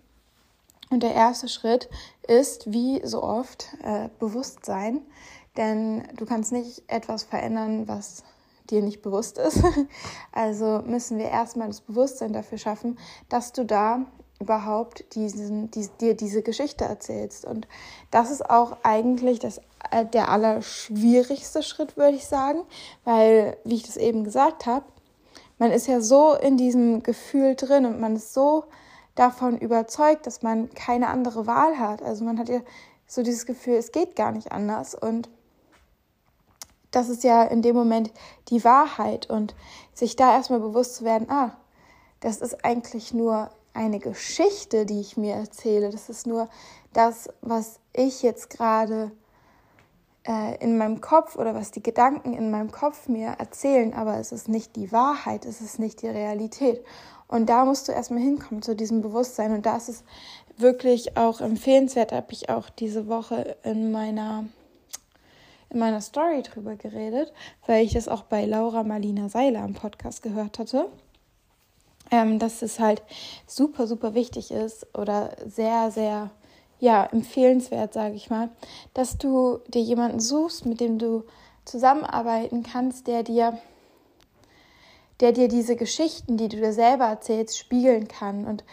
Und 0.90 1.04
der 1.04 1.14
erste 1.14 1.48
Schritt 1.48 1.90
ist, 2.28 2.72
wie 2.72 3.02
so 3.06 3.24
oft, 3.24 3.68
äh, 3.84 4.10
Bewusstsein. 4.20 5.02
Denn 5.58 6.04
du 6.16 6.26
kannst 6.26 6.52
nicht 6.52 6.84
etwas 6.88 7.24
verändern, 7.24 7.88
was 7.88 8.24
dir 8.70 8.82
nicht 8.82 9.02
bewusst 9.02 9.38
ist. 9.38 9.62
Also 10.32 10.82
müssen 10.86 11.18
wir 11.18 11.30
erstmal 11.30 11.68
das 11.68 11.82
Bewusstsein 11.82 12.32
dafür 12.34 12.58
schaffen, 12.58 12.98
dass 13.28 13.52
du 13.52 13.66
da 13.66 14.06
überhaupt 14.40 15.14
diesen, 15.16 15.70
die, 15.72 15.88
dir 16.00 16.16
diese 16.16 16.42
Geschichte 16.42 16.86
erzählst. 16.86 17.46
Und 17.46 17.68
das 18.10 18.32
ist 18.32 18.50
auch 18.50 18.78
eigentlich 18.84 19.40
das, 19.40 19.60
äh, 19.92 20.06
der 20.06 20.30
allerschwierigste 20.30 21.64
Schritt, 21.64 21.96
würde 21.96 22.16
ich 22.16 22.26
sagen, 22.26 22.62
weil, 23.04 23.58
wie 23.64 23.76
ich 23.76 23.84
das 23.84 23.98
eben 23.98 24.24
gesagt 24.24 24.66
habe, 24.66 24.86
man 25.62 25.72
ist 25.72 25.86
ja 25.86 26.02
so 26.02 26.34
in 26.34 26.58
diesem 26.58 27.04
Gefühl 27.04 27.54
drin 27.54 27.86
und 27.86 28.00
man 28.00 28.16
ist 28.16 28.34
so 28.34 28.64
davon 29.14 29.60
überzeugt, 29.60 30.26
dass 30.26 30.42
man 30.42 30.74
keine 30.74 31.10
andere 31.10 31.46
Wahl 31.46 31.78
hat. 31.78 32.02
Also 32.02 32.26
man 32.26 32.40
hat 32.40 32.50
ja 32.50 32.62
so 33.06 33.22
dieses 33.22 33.46
Gefühl, 33.46 33.76
es 33.76 33.92
geht 33.92 34.16
gar 34.16 34.32
nicht 34.32 34.52
anders. 34.52 34.96
Und 34.96 35.30
das 36.90 37.10
ist 37.10 37.24
ja 37.24 37.44
in 37.44 37.62
dem 37.62 37.76
Moment 37.76 38.12
die 38.50 38.64
Wahrheit. 38.64 39.30
Und 39.30 39.54
sich 39.94 40.16
da 40.16 40.34
erstmal 40.34 40.62
bewusst 40.62 40.96
zu 40.96 41.06
werden, 41.06 41.30
ah, 41.30 41.56
das 42.22 42.42
ist 42.42 42.66
eigentlich 42.66 43.14
nur 43.14 43.52
eine 43.76 44.00
Geschichte, 44.00 44.88
die 44.88 45.00
ich 45.00 45.16
mir 45.16 45.36
erzähle. 45.36 45.92
Das 45.92 46.10
ist 46.10 46.26
nur 46.26 46.50
das, 46.92 47.30
was 47.42 47.80
ich 47.94 48.24
jetzt 48.24 48.50
gerade 48.50 49.12
äh, 50.28 50.58
in 50.64 50.78
meinem 50.78 51.02
Kopf 51.02 51.36
oder 51.36 51.56
was 51.56 51.72
die 51.72 51.84
Gedanken 51.84 52.34
in 52.34 52.52
meinem 52.52 52.72
Kopf 52.72 53.08
mir 53.08 53.36
erzählen, 53.40 53.94
aber 53.94 54.18
es 54.18 54.32
ist 54.32 54.48
nicht 54.48 54.76
die 54.76 54.92
Wahrheit, 54.92 55.46
es 55.46 55.62
ist 55.62 55.80
nicht 55.80 56.02
die 56.02 56.08
Realität. 56.08 56.84
Und 57.28 57.48
da 57.48 57.66
musst 57.66 57.88
du 57.88 57.94
erstmal 57.94 58.22
hinkommen 58.22 58.62
zu 58.62 58.76
diesem 58.76 59.02
Bewusstsein. 59.02 59.54
Und 59.54 59.66
das 59.66 59.88
ist 59.88 60.04
wirklich 60.58 61.18
auch 61.18 61.40
empfehlenswert, 61.40 62.12
habe 62.12 62.34
ich 62.34 62.50
auch 62.50 62.70
diese 62.70 63.08
Woche 63.08 63.56
in 63.64 63.92
meiner 63.92 64.46
in 65.70 65.80
meiner 65.80 66.02
Story 66.02 66.44
drüber 66.44 66.76
geredet, 66.76 67.32
weil 67.66 67.86
ich 67.86 67.94
das 67.94 68.10
auch 68.10 68.24
bei 68.24 68.46
Laura 68.46 68.84
Marlina 68.84 69.30
Seiler 69.30 69.62
am 69.62 69.74
Podcast 69.74 70.22
gehört 70.22 70.60
hatte. 70.60 70.90
Ähm, 72.14 72.40
dass 72.40 72.62
es 72.62 72.78
halt 72.78 73.02
super, 73.48 73.88
super 73.88 74.14
wichtig 74.14 74.52
ist 74.52 74.86
oder 74.98 75.34
sehr, 75.46 75.92
sehr 75.92 76.30
ja, 76.82 77.06
empfehlenswert, 77.06 77.94
sage 77.94 78.16
ich 78.16 78.30
mal, 78.30 78.50
dass 78.94 79.18
du 79.18 79.60
dir 79.68 79.82
jemanden 79.82 80.20
suchst, 80.20 80.66
mit 80.66 80.82
dem 80.82 80.98
du 80.98 81.24
zusammenarbeiten 81.64 82.64
kannst, 82.64 83.08
der 83.08 83.24
dir 83.24 83.58
der 85.22 85.32
dir 85.32 85.48
diese 85.48 85.76
Geschichten, 85.76 86.36
die 86.36 86.50
du 86.50 86.58
dir 86.58 86.74
selber 86.74 87.06
erzählst, 87.06 87.56
spiegeln 87.56 88.08
kann 88.08 88.46
und 88.46 88.64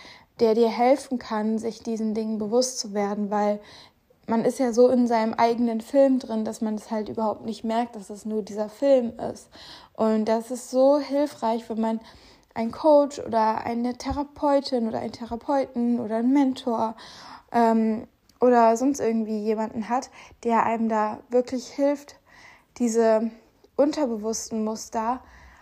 der 0.40 0.54
dir 0.54 0.70
helfen 0.70 1.18
kann, 1.18 1.58
sich 1.58 1.82
diesen 1.82 2.14
Dingen 2.14 2.38
bewusst 2.38 2.78
zu 2.78 2.94
werden, 2.94 3.30
weil 3.30 3.60
man 4.26 4.46
ist 4.46 4.58
ja 4.58 4.72
so 4.72 4.88
in 4.88 5.06
seinem 5.06 5.34
eigenen 5.34 5.82
Film 5.82 6.18
drin, 6.18 6.46
dass 6.46 6.62
man 6.62 6.76
es 6.76 6.90
halt 6.90 7.10
überhaupt 7.10 7.44
nicht 7.44 7.64
merkt, 7.64 7.96
dass 7.96 8.08
es 8.08 8.24
nur 8.24 8.42
dieser 8.42 8.70
Film 8.70 9.12
ist. 9.18 9.50
Und 9.94 10.24
das 10.26 10.50
ist 10.50 10.70
so 10.70 10.98
hilfreich, 10.98 11.68
wenn 11.68 11.80
man 11.80 12.00
einen 12.54 12.72
Coach 12.72 13.18
oder 13.18 13.64
eine 13.64 13.98
Therapeutin 13.98 14.88
oder 14.88 15.00
einen 15.00 15.12
Therapeuten 15.12 16.00
oder 16.00 16.16
einen 16.16 16.32
Mentor 16.32 16.96
ähm, 17.52 18.06
oder 18.40 18.76
sonst 18.76 19.00
irgendwie 19.00 19.38
jemanden 19.38 19.88
hat, 19.88 20.10
der 20.44 20.64
einem 20.64 20.88
da 20.88 21.20
wirklich 21.28 21.68
hilft, 21.68 22.16
diese 22.78 23.30
unterbewussten 23.76 24.64
Muster 24.64 25.20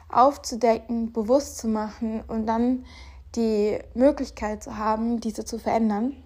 aufzudecken, 0.08 1.12
bewusst 1.12 1.58
zu 1.58 1.68
machen 1.68 2.22
und 2.28 2.46
dann 2.46 2.84
die 3.34 3.78
Möglichkeit 3.94 4.62
zu 4.62 4.76
haben, 4.76 5.20
diese 5.20 5.44
zu 5.44 5.58
verändern. 5.58 6.16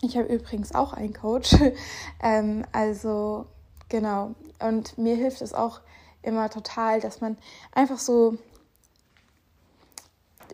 Ich 0.00 0.16
habe 0.16 0.32
übrigens 0.32 0.74
auch 0.74 0.92
einen 0.92 1.12
Coach. 1.12 1.54
ähm, 2.22 2.64
also 2.72 3.46
genau. 3.88 4.34
Und 4.58 4.98
mir 4.98 5.16
hilft 5.16 5.42
es 5.42 5.52
auch 5.52 5.80
immer 6.22 6.50
total, 6.50 7.00
dass 7.00 7.20
man 7.20 7.36
einfach 7.72 7.98
so, 7.98 8.36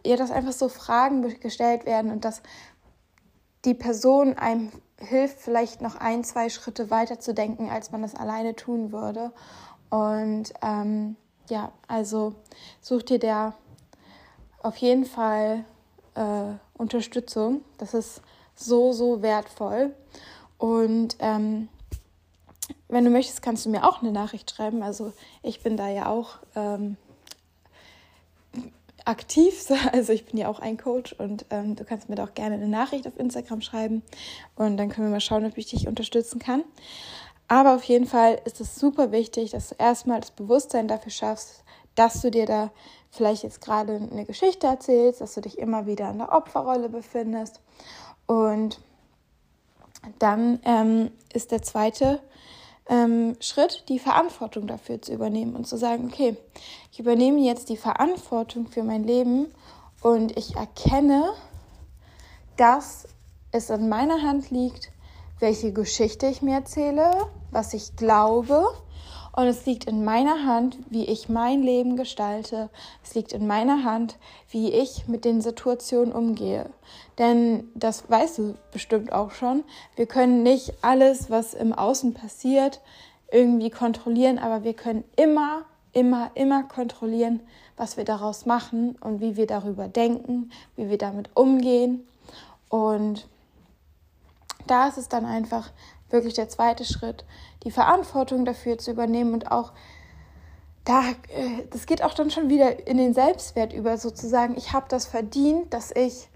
ja, 0.04 0.16
dass 0.16 0.30
einfach 0.30 0.52
so 0.52 0.68
Fragen 0.68 1.22
gestellt 1.40 1.86
werden 1.86 2.10
und 2.10 2.24
dass 2.24 2.42
die 3.64 3.74
Person 3.74 4.38
einem 4.38 4.70
hilft, 4.98 5.40
vielleicht 5.40 5.80
noch 5.80 5.96
ein, 5.96 6.24
zwei 6.24 6.48
Schritte 6.48 6.90
weiter 6.90 7.20
zu 7.20 7.34
denken, 7.34 7.70
als 7.70 7.92
man 7.92 8.02
das 8.02 8.14
alleine 8.14 8.56
tun 8.56 8.92
würde. 8.92 9.32
Und 9.90 10.52
ähm, 10.62 11.16
ja, 11.48 11.72
also 11.86 12.34
such 12.80 13.04
dir 13.04 13.18
da 13.18 13.54
auf 14.62 14.76
jeden 14.76 15.04
Fall 15.04 15.64
äh, 16.14 16.52
Unterstützung. 16.76 17.62
Das 17.78 17.94
ist 17.94 18.22
so, 18.54 18.92
so 18.92 19.22
wertvoll. 19.22 19.94
Und 20.58 21.16
ähm, 21.20 21.68
wenn 22.88 23.04
du 23.04 23.10
möchtest, 23.10 23.42
kannst 23.42 23.64
du 23.64 23.70
mir 23.70 23.88
auch 23.88 24.02
eine 24.02 24.12
Nachricht 24.12 24.50
schreiben. 24.50 24.82
Also 24.82 25.12
ich 25.42 25.62
bin 25.62 25.76
da 25.76 25.88
ja 25.88 26.06
auch 26.06 26.38
ähm, 26.56 26.96
aktiv. 29.08 29.68
Also 29.92 30.12
ich 30.12 30.26
bin 30.26 30.38
ja 30.38 30.48
auch 30.48 30.60
ein 30.60 30.76
Coach 30.76 31.12
und 31.14 31.46
ähm, 31.50 31.74
du 31.74 31.84
kannst 31.84 32.08
mir 32.08 32.14
da 32.14 32.24
auch 32.24 32.34
gerne 32.34 32.56
eine 32.56 32.68
Nachricht 32.68 33.06
auf 33.06 33.18
Instagram 33.18 33.60
schreiben 33.62 34.02
und 34.56 34.76
dann 34.76 34.90
können 34.90 35.08
wir 35.08 35.12
mal 35.12 35.20
schauen, 35.20 35.46
ob 35.46 35.56
ich 35.56 35.66
dich 35.66 35.88
unterstützen 35.88 36.38
kann. 36.38 36.62
Aber 37.48 37.74
auf 37.74 37.84
jeden 37.84 38.06
Fall 38.06 38.40
ist 38.44 38.60
es 38.60 38.76
super 38.76 39.10
wichtig, 39.10 39.50
dass 39.50 39.70
du 39.70 39.76
erstmal 39.78 40.20
das 40.20 40.30
Bewusstsein 40.30 40.86
dafür 40.86 41.10
schaffst, 41.10 41.64
dass 41.94 42.20
du 42.20 42.30
dir 42.30 42.44
da 42.44 42.70
vielleicht 43.10 43.42
jetzt 43.42 43.62
gerade 43.62 43.96
eine 43.96 44.26
Geschichte 44.26 44.66
erzählst, 44.66 45.22
dass 45.22 45.34
du 45.34 45.40
dich 45.40 45.58
immer 45.58 45.86
wieder 45.86 46.10
in 46.10 46.18
der 46.18 46.32
Opferrolle 46.32 46.90
befindest. 46.90 47.60
Und 48.26 48.78
dann 50.18 50.60
ähm, 50.64 51.10
ist 51.32 51.50
der 51.50 51.62
zweite 51.62 52.20
ähm, 52.88 53.36
Schritt, 53.40 53.84
die 53.88 53.98
Verantwortung 53.98 54.66
dafür 54.66 55.00
zu 55.00 55.12
übernehmen 55.12 55.54
und 55.54 55.66
zu 55.66 55.76
sagen, 55.76 56.06
okay, 56.06 56.36
ich 56.92 56.98
übernehme 56.98 57.40
jetzt 57.40 57.68
die 57.68 57.76
Verantwortung 57.76 58.66
für 58.68 58.82
mein 58.82 59.04
Leben 59.04 59.52
und 60.02 60.36
ich 60.36 60.56
erkenne, 60.56 61.32
dass 62.56 63.06
es 63.52 63.70
in 63.70 63.88
meiner 63.88 64.22
Hand 64.22 64.50
liegt, 64.50 64.90
welche 65.38 65.72
Geschichte 65.72 66.26
ich 66.26 66.42
mir 66.42 66.56
erzähle, 66.56 67.10
was 67.50 67.74
ich 67.74 67.96
glaube. 67.96 68.64
Und 69.38 69.46
es 69.46 69.66
liegt 69.66 69.84
in 69.84 70.04
meiner 70.04 70.46
Hand, 70.46 70.78
wie 70.90 71.04
ich 71.04 71.28
mein 71.28 71.62
Leben 71.62 71.96
gestalte. 71.96 72.70
Es 73.04 73.14
liegt 73.14 73.32
in 73.32 73.46
meiner 73.46 73.84
Hand, 73.84 74.16
wie 74.50 74.72
ich 74.72 75.06
mit 75.06 75.24
den 75.24 75.42
Situationen 75.42 76.12
umgehe. 76.12 76.68
Denn 77.18 77.68
das 77.76 78.10
weißt 78.10 78.38
du 78.38 78.54
bestimmt 78.72 79.12
auch 79.12 79.30
schon. 79.30 79.62
Wir 79.94 80.06
können 80.06 80.42
nicht 80.42 80.72
alles, 80.82 81.30
was 81.30 81.54
im 81.54 81.72
Außen 81.72 82.14
passiert, 82.14 82.80
irgendwie 83.30 83.70
kontrollieren, 83.70 84.40
aber 84.40 84.64
wir 84.64 84.74
können 84.74 85.04
immer, 85.14 85.66
immer, 85.92 86.32
immer 86.34 86.64
kontrollieren, 86.64 87.38
was 87.76 87.96
wir 87.96 88.04
daraus 88.04 88.44
machen 88.44 88.96
und 89.00 89.20
wie 89.20 89.36
wir 89.36 89.46
darüber 89.46 89.86
denken, 89.86 90.50
wie 90.74 90.90
wir 90.90 90.98
damit 90.98 91.30
umgehen. 91.34 92.08
Und 92.70 93.28
da 94.66 94.88
ist 94.88 94.98
es 94.98 95.08
dann 95.08 95.24
einfach 95.24 95.70
wirklich 96.10 96.34
der 96.34 96.48
zweite 96.48 96.84
Schritt, 96.84 97.24
die 97.64 97.70
Verantwortung 97.70 98.44
dafür 98.44 98.78
zu 98.78 98.90
übernehmen 98.90 99.34
und 99.34 99.50
auch 99.50 99.72
da, 100.84 101.02
äh, 101.28 101.66
das 101.70 101.86
geht 101.86 102.02
auch 102.02 102.14
dann 102.14 102.30
schon 102.30 102.48
wieder 102.48 102.86
in 102.86 102.96
den 102.96 103.12
Selbstwert 103.12 103.72
über, 103.72 103.98
sozusagen, 103.98 104.56
ich 104.56 104.72
habe 104.72 104.86
das 104.88 105.06
verdient, 105.06 105.74
dass 105.74 105.90
ich, 105.90 106.28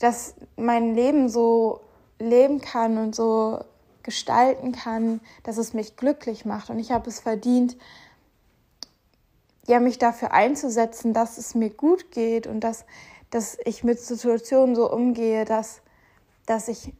dass 0.00 0.34
mein 0.56 0.94
Leben 0.94 1.28
so 1.28 1.80
leben 2.18 2.60
kann 2.60 2.98
und 2.98 3.14
so 3.14 3.60
gestalten 4.02 4.72
kann, 4.72 5.20
dass 5.44 5.58
es 5.58 5.74
mich 5.74 5.96
glücklich 5.96 6.44
macht. 6.44 6.70
Und 6.70 6.78
ich 6.78 6.90
habe 6.90 7.08
es 7.08 7.20
verdient, 7.20 7.76
ja, 9.68 9.80
mich 9.80 9.98
dafür 9.98 10.32
einzusetzen, 10.32 11.12
dass 11.12 11.38
es 11.38 11.54
mir 11.54 11.70
gut 11.70 12.10
geht 12.10 12.46
und 12.46 12.60
dass, 12.60 12.84
dass 13.30 13.58
ich 13.64 13.84
mit 13.84 14.00
Situationen 14.00 14.74
so 14.74 14.90
umgehe, 14.90 15.44
dass, 15.44 15.82
dass 16.46 16.68
ich 16.68 16.94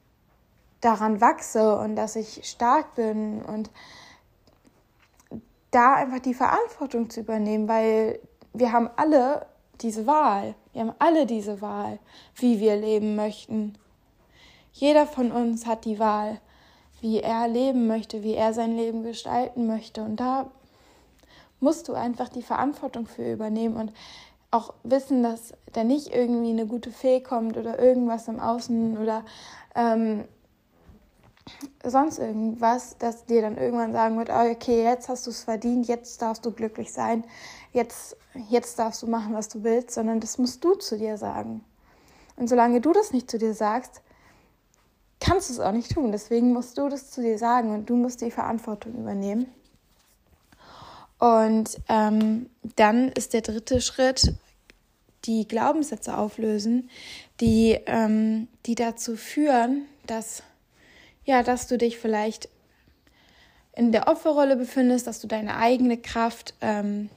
daran 0.81 1.21
wachse 1.21 1.79
und 1.79 1.97
dass 1.97 2.17
ich 2.17 2.49
stark 2.49 2.95
bin 2.95 3.43
und 3.43 3.71
da 5.71 5.95
einfach 5.95 6.21
die 6.21 6.35
Verantwortung 6.35 7.11
zu 7.11 7.21
übernehmen, 7.21 7.69
weil 7.69 8.21
wir 8.53 8.73
haben 8.73 8.89
alle 8.97 9.47
diese 9.81 10.07
Wahl. 10.07 10.55
Wir 10.73 10.83
haben 10.83 10.95
alle 10.99 11.27
diese 11.27 11.61
Wahl, 11.61 11.99
wie 12.37 12.61
wir 12.61 12.77
leben 12.77 13.17
möchten. 13.17 13.77
Jeder 14.73 15.07
von 15.07 15.33
uns 15.33 15.67
hat 15.67 15.85
die 15.85 15.99
Wahl, 15.99 16.41
wie 17.01 17.21
er 17.21 17.49
leben 17.49 17.87
möchte, 17.87 18.23
wie 18.23 18.35
er 18.35 18.55
sein 18.55 18.77
Leben 18.77 19.03
gestalten 19.03 19.67
möchte. 19.67 20.03
Und 20.03 20.17
da 20.17 20.51
musst 21.61 21.89
du 21.89 21.95
einfach 21.95 22.29
die 22.29 22.43
Verantwortung 22.43 23.07
für 23.07 23.33
übernehmen 23.33 23.77
und 23.77 23.93
auch 24.51 24.73
wissen, 24.83 25.23
dass 25.23 25.53
da 25.73 25.85
nicht 25.85 26.15
irgendwie 26.15 26.51
eine 26.51 26.67
gute 26.67 26.91
Fee 26.91 27.21
kommt 27.21 27.57
oder 27.57 27.79
irgendwas 27.79 28.29
im 28.29 28.41
Außen 28.41 28.97
oder 28.97 29.25
ähm, 29.75 30.25
sonst 31.85 32.19
irgendwas, 32.19 32.97
das 32.99 33.25
dir 33.25 33.43
dann 33.43 33.57
irgendwann 33.57 33.93
sagen 33.93 34.19
wird, 34.19 34.31
oh, 34.31 34.51
okay, 34.51 34.83
jetzt 34.83 35.09
hast 35.09 35.27
du 35.27 35.31
es 35.31 35.45
verdient, 35.45 35.89
jetzt 35.89 36.21
darfst 36.23 36.45
du 36.45 36.53
glücklich 36.53 36.93
sein, 36.93 37.25
jetzt, 37.73 38.17
jetzt 38.49 38.79
darfst 38.79 39.03
du 39.03 39.07
machen, 39.07 39.35
was 39.35 39.49
du 39.49 39.63
willst, 39.63 39.93
sondern 39.93 40.21
das 40.21 40.39
musst 40.39 40.65
du 40.65 40.75
zu 40.75 40.99
dir 40.99 41.17
sagen. 41.19 41.65
Und 42.37 42.49
solange 42.49 42.81
du 42.81 42.93
das 42.93 43.13
nicht 43.13 43.31
zu 43.31 43.39
dir 43.39 43.55
sagst, 43.55 44.01
kannst 45.21 45.49
du 45.49 45.55
es 45.55 45.61
auch 45.61 45.73
nicht 45.73 45.93
tun. 45.93 46.13
Deswegen 46.13 46.53
musst 46.53 46.79
du 46.79 46.89
das 46.89 47.11
zu 47.11 47.21
dir 47.21 47.39
sagen 47.39 47.75
und 47.75 47.91
du 47.91 47.97
musst 47.97 48.21
die 48.21 48.31
Verantwortung 48.31 48.95
übernehmen. 48.95 49.47
Und 51.19 51.79
ähm, 51.89 52.49
dann 52.77 53.09
ist 53.09 53.33
der 53.33 53.41
dritte 53.41 53.81
Schritt, 53.81 54.35
die 55.25 55.49
Glaubenssätze 55.49 56.17
auflösen, 56.17 56.89
die, 57.41 57.79
ähm, 57.87 58.47
die 58.67 58.77
dazu 58.77 59.17
führen, 59.17 59.87
dass 60.07 60.45
ja, 61.29 61.43
dass 61.43 61.67
du 61.67 61.77
dich 61.77 61.99
vielleicht 61.99 62.49
in 63.77 63.93
der 63.93 64.09
Opferrolle 64.09 64.57
befindest, 64.57 65.07
dass 65.07 65.21
du 65.21 65.29
deine 65.29 65.59
eigene 65.59 65.99
Kraft 65.99 66.55
ähm, 66.63 67.11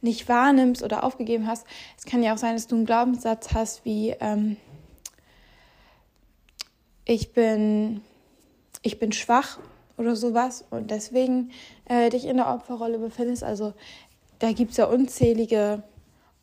nicht 0.00 0.28
wahrnimmst 0.28 0.82
oder 0.82 1.02
aufgegeben 1.02 1.48
hast. 1.48 1.66
Es 1.98 2.04
kann 2.04 2.22
ja 2.22 2.32
auch 2.32 2.38
sein, 2.38 2.54
dass 2.54 2.68
du 2.68 2.76
einen 2.76 2.86
Glaubenssatz 2.86 3.52
hast 3.52 3.84
wie 3.84 4.10
ähm, 4.20 4.56
ich 7.04 7.32
bin 7.32 8.00
ich 8.82 9.00
bin 9.00 9.10
schwach 9.10 9.58
oder 9.96 10.14
sowas 10.14 10.64
und 10.70 10.92
deswegen 10.92 11.50
äh, 11.86 12.10
dich 12.10 12.26
in 12.26 12.36
der 12.36 12.48
Opferrolle 12.48 12.98
befindest. 12.98 13.42
Also 13.42 13.74
da 14.38 14.52
gibt 14.52 14.70
es 14.70 14.76
ja 14.76 14.84
unzählige 14.84 15.82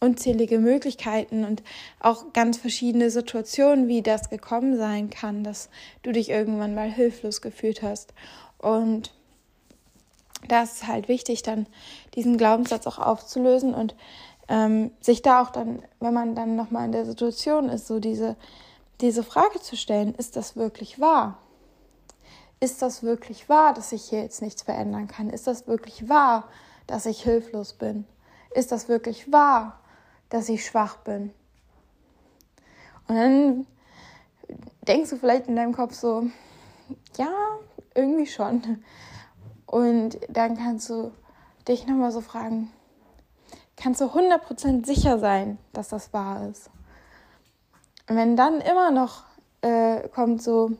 unzählige 0.04 0.60
Möglichkeiten 0.60 1.46
und 1.46 1.64
auch 2.00 2.34
ganz 2.34 2.58
verschiedene 2.58 3.10
Situationen, 3.10 3.88
wie 3.88 4.02
das 4.02 4.30
gekommen 4.30 4.78
sein 4.78 5.10
kann, 5.10 5.44
dass 5.44 5.70
du 6.02 6.12
dich 6.12 6.30
irgendwann 6.30 6.76
mal 6.76 6.92
hilflos 6.92 7.42
gefühlt 7.42 7.82
hast. 7.82 8.14
Und 8.58 9.14
das 10.50 10.74
ist 10.74 10.88
halt 10.88 11.08
wichtig, 11.08 11.42
dann 11.42 11.68
diesen 12.16 12.38
Glaubenssatz 12.38 12.86
auch 12.86 13.00
aufzulösen 13.00 13.74
und 13.74 13.96
ähm, 14.50 14.92
sich 15.00 15.22
da 15.22 15.42
auch 15.42 15.52
dann, 15.52 15.82
wenn 16.02 16.14
man 16.14 16.36
dann 16.36 16.58
nochmal 16.58 16.86
in 16.86 16.92
der 16.92 17.06
Situation 17.06 17.70
ist, 17.70 17.88
so 17.88 18.02
diese, 18.02 18.36
diese 19.00 19.24
Frage 19.24 19.62
zu 19.62 19.78
stellen, 19.78 20.14
ist 20.16 20.36
das 20.36 20.58
wirklich 20.58 21.00
wahr? 21.00 21.38
Ist 22.60 22.82
das 22.82 23.04
wirklich 23.04 23.48
wahr, 23.48 23.74
dass 23.74 23.94
ich 23.94 24.04
hier 24.04 24.22
jetzt 24.22 24.42
nichts 24.42 24.64
verändern 24.64 25.08
kann? 25.08 25.30
Ist 25.30 25.48
das 25.48 25.66
wirklich 25.66 26.10
wahr, 26.10 26.50
dass 26.88 27.06
ich 27.06 27.24
hilflos 27.24 27.74
bin? 27.74 28.06
Ist 28.54 28.72
das 28.72 28.90
wirklich 28.90 29.32
wahr, 29.32 29.80
dass 30.34 30.50
ich 30.50 30.66
schwach 30.66 30.98
bin. 30.98 31.32
Und 33.08 33.16
dann 33.16 33.68
denkst 34.88 35.12
du 35.12 35.18
vielleicht 35.18 35.48
in 35.48 35.56
deinem 35.56 35.74
Kopf 35.76 35.94
so, 35.94 36.24
ja, 37.18 37.32
irgendwie 37.94 38.26
schon. 38.26 38.84
Und 39.68 40.18
dann 40.30 40.58
kannst 40.58 40.90
du 40.90 41.12
dich 41.68 41.86
nochmal 41.86 42.12
so 42.12 42.22
fragen, 42.22 42.72
kannst 43.78 44.02
du 44.02 44.06
100% 44.06 44.88
sicher 44.88 45.20
sein, 45.20 45.60
dass 45.72 45.90
das 45.90 46.12
wahr 46.14 46.50
ist? 46.50 46.72
Und 48.10 48.16
wenn 48.16 48.36
dann 48.36 48.60
immer 48.60 48.90
noch 48.90 49.26
äh, 49.62 50.10
kommt 50.10 50.42
so, 50.42 50.72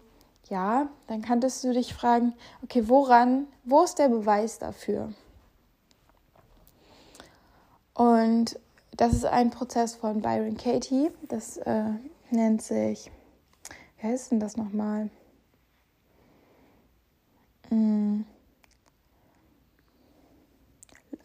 ja, 0.50 0.90
dann 1.06 1.22
kannst 1.22 1.64
du 1.64 1.74
dich 1.74 1.94
fragen, 1.94 2.34
okay, 2.64 2.90
woran, 2.90 3.46
wo 3.66 3.84
ist 3.84 4.00
der 4.00 4.10
Beweis 4.10 4.58
dafür? 4.58 5.14
Und 7.94 8.60
das 8.98 9.14
ist 9.14 9.26
ein 9.26 9.50
Prozess 9.50 9.96
von 9.96 10.22
Byron 10.22 10.58
Katie. 10.58 11.10
Das 11.28 11.58
äh, 11.58 11.92
nennt 12.30 12.62
sich, 12.62 13.12
wie 13.98 14.08
heißt 14.08 14.32
denn 14.32 14.40
das 14.40 14.58
nochmal? 14.58 15.10
Hm. 17.70 18.26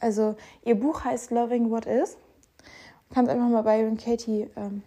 Also 0.00 0.36
ihr 0.64 0.76
Buch 0.76 1.04
heißt 1.04 1.30
Loving 1.30 1.70
What 1.70 1.86
Is. 1.86 2.16
Du 3.08 3.14
kannst 3.14 3.30
einfach 3.30 3.48
mal 3.48 3.62
Byron 3.62 3.96
Katie 3.96 4.48
ähm, 4.56 4.82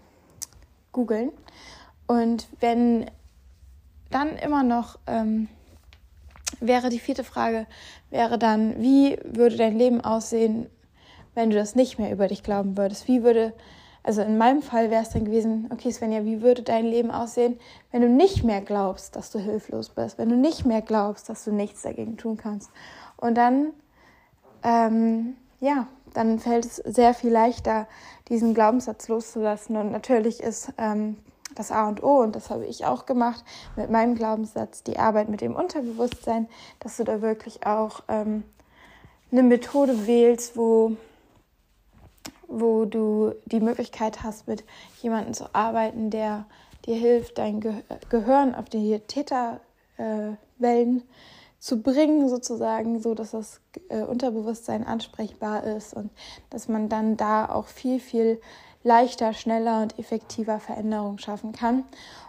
googeln. 0.92 1.32
Und 2.08 2.48
wenn 2.60 3.10
dann 4.10 4.38
immer 4.38 4.64
noch 4.64 5.00
ähm, 5.08 5.48
wäre 6.60 6.90
die 6.90 7.00
vierte 7.00 7.24
Frage, 7.24 7.68
wäre 8.10 8.38
dann, 8.38 8.82
wie 8.82 9.18
würde 9.24 9.58
dein 9.58 9.78
Leben 9.78 10.02
aussehen, 10.02 10.68
wenn 11.36 11.50
du 11.50 11.56
das 11.56 11.76
nicht 11.76 12.00
mehr 12.00 12.12
über 12.12 12.28
dich 12.28 12.44
glauben 12.44 12.78
würdest? 12.78 13.08
Wie 13.08 13.24
würde, 13.24 13.54
also 14.04 14.22
in 14.22 14.38
meinem 14.38 14.62
Fall 14.62 14.90
wäre 14.90 15.04
es 15.04 15.10
dann 15.10 15.26
gewesen, 15.26 15.70
okay 15.72 15.92
Svenja, 15.92 16.26
wie 16.26 16.42
würde 16.42 16.62
dein 16.62 16.86
Leben 16.86 17.12
aussehen, 17.12 17.60
wenn 17.92 18.02
du 18.02 18.10
nicht 18.10 18.44
mehr 18.44 18.62
glaubst, 18.62 19.16
dass 19.16 19.32
du 19.32 19.40
hilflos 19.40 19.90
bist, 19.90 20.18
wenn 20.18 20.30
du 20.30 20.36
nicht 20.36 20.66
mehr 20.66 20.82
glaubst, 20.82 21.30
dass 21.30 21.44
du 21.44 21.52
nichts 21.52 21.82
dagegen 21.82 22.18
tun 22.18 22.38
kannst? 22.38 22.70
Und 23.18 23.36
dann, 23.36 23.74
ähm, 24.64 25.36
ja, 25.60 25.88
dann 26.14 26.40
fällt 26.40 26.66
es 26.66 26.76
sehr 26.78 27.14
viel 27.14 27.32
leichter, 27.32 27.88
diesen 28.28 28.54
Glaubenssatz 28.54 29.08
loszulassen. 29.08 29.78
Und 29.78 29.92
natürlich 29.92 30.42
ist 30.42 30.74
ähm, 30.78 31.18
das 31.56 31.72
A 31.72 31.88
und 31.88 32.04
O, 32.04 32.22
und 32.22 32.36
das 32.36 32.50
habe 32.50 32.66
ich 32.66 32.86
auch 32.86 33.06
gemacht 33.06 33.44
mit 33.76 33.90
meinem 33.90 34.16
Glaubenssatz, 34.16 34.84
die 34.84 35.00
Arbeit 35.00 35.30
mit 35.30 35.42
dem 35.42 35.56
Unterbewusstsein, 35.56 36.48
dass 36.80 36.98
du 36.98 37.04
da 37.04 37.22
wirklich 37.22 37.66
auch 37.66 38.02
ähm, 38.08 38.44
eine 39.32 39.44
Methode 39.44 40.08
wählst, 40.08 40.58
wo 40.58 40.96
wo 42.52 42.86
du 42.86 43.34
die 43.46 43.60
Möglichkeit 43.60 44.24
hast, 44.24 44.48
mit 44.48 44.64
jemandem 45.02 45.34
zu 45.34 45.54
arbeiten, 45.54 46.10
der 46.10 46.46
dir 46.86 46.96
hilft, 46.96 47.38
dein 47.38 47.60
Ge 47.60 47.74
Gehirn 48.10 48.56
auf 48.56 48.70
die 48.70 49.00
Täterwellen 49.00 50.38
äh, 50.98 51.02
zu 51.60 51.82
bringen, 51.82 52.28
sozusagen, 52.28 53.00
so 53.02 53.14
dass 53.14 53.32
das 53.32 53.62
äh, 53.90 54.02
Unterbewusstsein 54.02 54.86
ansprechbar 54.86 55.64
ist 55.64 55.94
und 55.94 56.10
dass 56.50 56.68
man 56.68 56.90
dann 56.90 57.18
da 57.18 57.48
auch 57.48 57.68
viel, 57.68 58.00
viel 58.00 58.42
leichter, 58.84 59.34
schneller 59.34 59.84
und 59.84 60.00
effektiver 60.00 60.60
Veränderungen 60.60 61.20
schaffen 61.20 61.52
kann. 61.52 61.84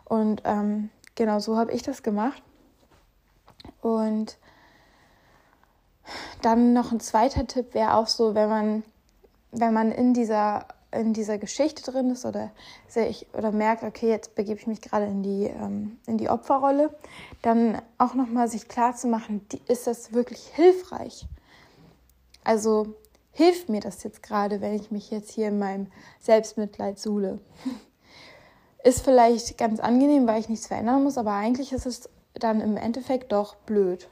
Und 0.05 0.43
ähm, 0.45 0.91
genau 1.15 1.39
so 1.39 1.57
habe 1.57 1.73
ich 1.73 1.83
das 1.83 2.03
gemacht. 2.03 2.43
Und 3.81 4.37
dann 6.43 6.75
noch 6.75 6.93
ein 6.93 7.01
zweiter 7.01 7.47
Tipp 7.47 7.73
wäre 7.73 7.95
auch 7.95 8.09
so, 8.09 8.35
wenn 8.35 8.51
man 8.51 8.83
wenn 9.53 9.73
man 9.73 9.93
in 9.93 10.15
dieser 10.15 10.67
in 10.93 11.15
dieser 11.15 11.39
Geschichte 11.39 11.91
drin 11.91 12.11
ist 12.11 12.25
oder 12.25 12.51
sehe 12.87 13.09
ich 13.09 13.27
oder 13.35 13.51
merkt, 13.51 13.83
okay, 13.83 14.09
jetzt 14.09 14.35
begebe 14.35 14.61
ich 14.61 14.67
mich 14.67 14.81
gerade 14.81 15.07
in 15.07 15.23
die, 15.23 15.47
ähm, 15.47 15.99
in 16.07 16.19
die 16.19 16.29
Opferrolle, 16.29 16.95
dann 17.41 17.81
auch 17.99 18.15
nochmal 18.15 18.49
sich 18.49 18.69
klar 18.69 18.95
zu 18.95 19.09
machen, 19.09 19.47
ist 19.69 19.87
das 19.87 20.13
wirklich 20.13 20.43
hilfreich? 20.55 21.27
Also 22.45 22.95
hilft 23.33 23.69
mir 23.69 23.81
das 23.81 24.03
jetzt 24.03 24.23
gerade, 24.23 24.61
wenn 24.61 24.75
ich 24.75 24.91
mich 24.91 25.11
jetzt 25.11 25.33
hier 25.33 25.49
in 25.49 25.59
meinem 25.59 25.87
Selbstmitleid 26.21 26.99
suhle? 26.99 27.39
Ist 28.85 29.05
vielleicht 29.05 29.57
ganz 29.59 29.79
angenehm, 29.79 30.27
weil 30.27 30.41
ich 30.41 30.49
nichts 30.49 30.67
verändern 30.67 31.05
muss, 31.05 31.17
aber 31.17 31.35
eigentlich 31.35 31.73
ist 31.73 31.87
es 31.87 32.11
dann 32.35 32.61
im 32.61 32.77
Endeffekt 32.77 33.31
doch 33.31 33.55
blöd, 33.55 34.09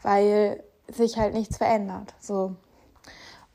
weil 0.00 0.64
sich 0.90 1.18
halt 1.18 1.34
nichts 1.34 1.58
verändert. 1.58 2.14
So. 2.18 2.56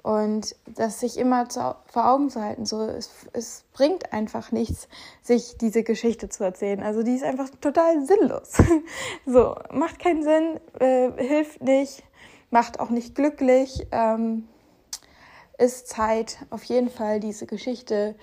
Und 0.03 0.55
das 0.65 0.99
sich 0.99 1.17
immer 1.17 1.47
zu, 1.49 1.75
vor 1.85 2.09
Augen 2.09 2.29
zu 2.29 2.41
halten, 2.41 2.65
so 2.65 2.81
es, 2.81 3.11
es 3.33 3.65
bringt 3.73 4.13
einfach 4.13 4.51
nichts, 4.51 4.87
sich 5.21 5.57
diese 5.57 5.83
Geschichte 5.83 6.27
zu 6.29 6.43
erzählen. 6.43 6.81
Also 6.81 7.03
die 7.03 7.15
ist 7.15 7.23
einfach 7.23 7.49
total 7.61 8.05
sinnlos. 8.05 8.53
so, 9.25 9.55
macht 9.71 9.99
keinen 9.99 10.23
Sinn, 10.23 10.59
äh, 10.79 11.11
hilft 11.17 11.61
nicht, 11.61 12.03
macht 12.49 12.79
auch 12.79 12.89
nicht 12.89 13.13
glücklich. 13.13 13.85
Ähm, 13.91 14.47
ist 15.61 15.87
Zeit, 15.87 16.39
auf 16.49 16.63
jeden 16.63 16.89
Fall 16.89 17.19
diese 17.19 17.45
Geschichte 17.45 18.15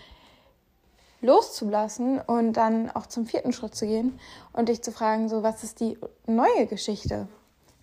loszulassen 1.20 2.20
und 2.20 2.52
dann 2.54 2.90
auch 2.90 3.06
zum 3.06 3.26
vierten 3.26 3.52
Schritt 3.52 3.74
zu 3.74 3.86
gehen 3.86 4.18
und 4.52 4.68
dich 4.68 4.82
zu 4.82 4.92
fragen, 4.92 5.28
so 5.28 5.42
was 5.42 5.62
ist 5.62 5.80
die 5.80 5.98
neue 6.26 6.66
Geschichte, 6.66 7.28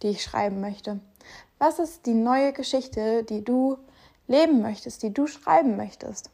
die 0.01 0.09
ich 0.09 0.23
schreiben 0.23 0.61
möchte? 0.61 0.99
Was 1.57 1.79
ist 1.79 2.05
die 2.05 2.13
neue 2.13 2.51
Geschichte, 2.51 3.23
die 3.23 3.43
du 3.43 3.77
leben 4.27 4.61
möchtest, 4.61 5.03
die 5.03 5.13
du 5.13 5.25
schreiben 5.25 5.77
möchtest? 5.77 6.29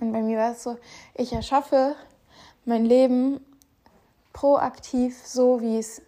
Und 0.00 0.12
bei 0.12 0.22
mir 0.22 0.38
war 0.38 0.52
es 0.52 0.62
so, 0.62 0.78
ich 1.14 1.32
erschaffe 1.32 1.94
mein 2.64 2.86
Leben 2.86 3.40
proaktiv 4.32 5.20
so, 5.24 5.60
wie 5.60 5.78
es 5.78 6.00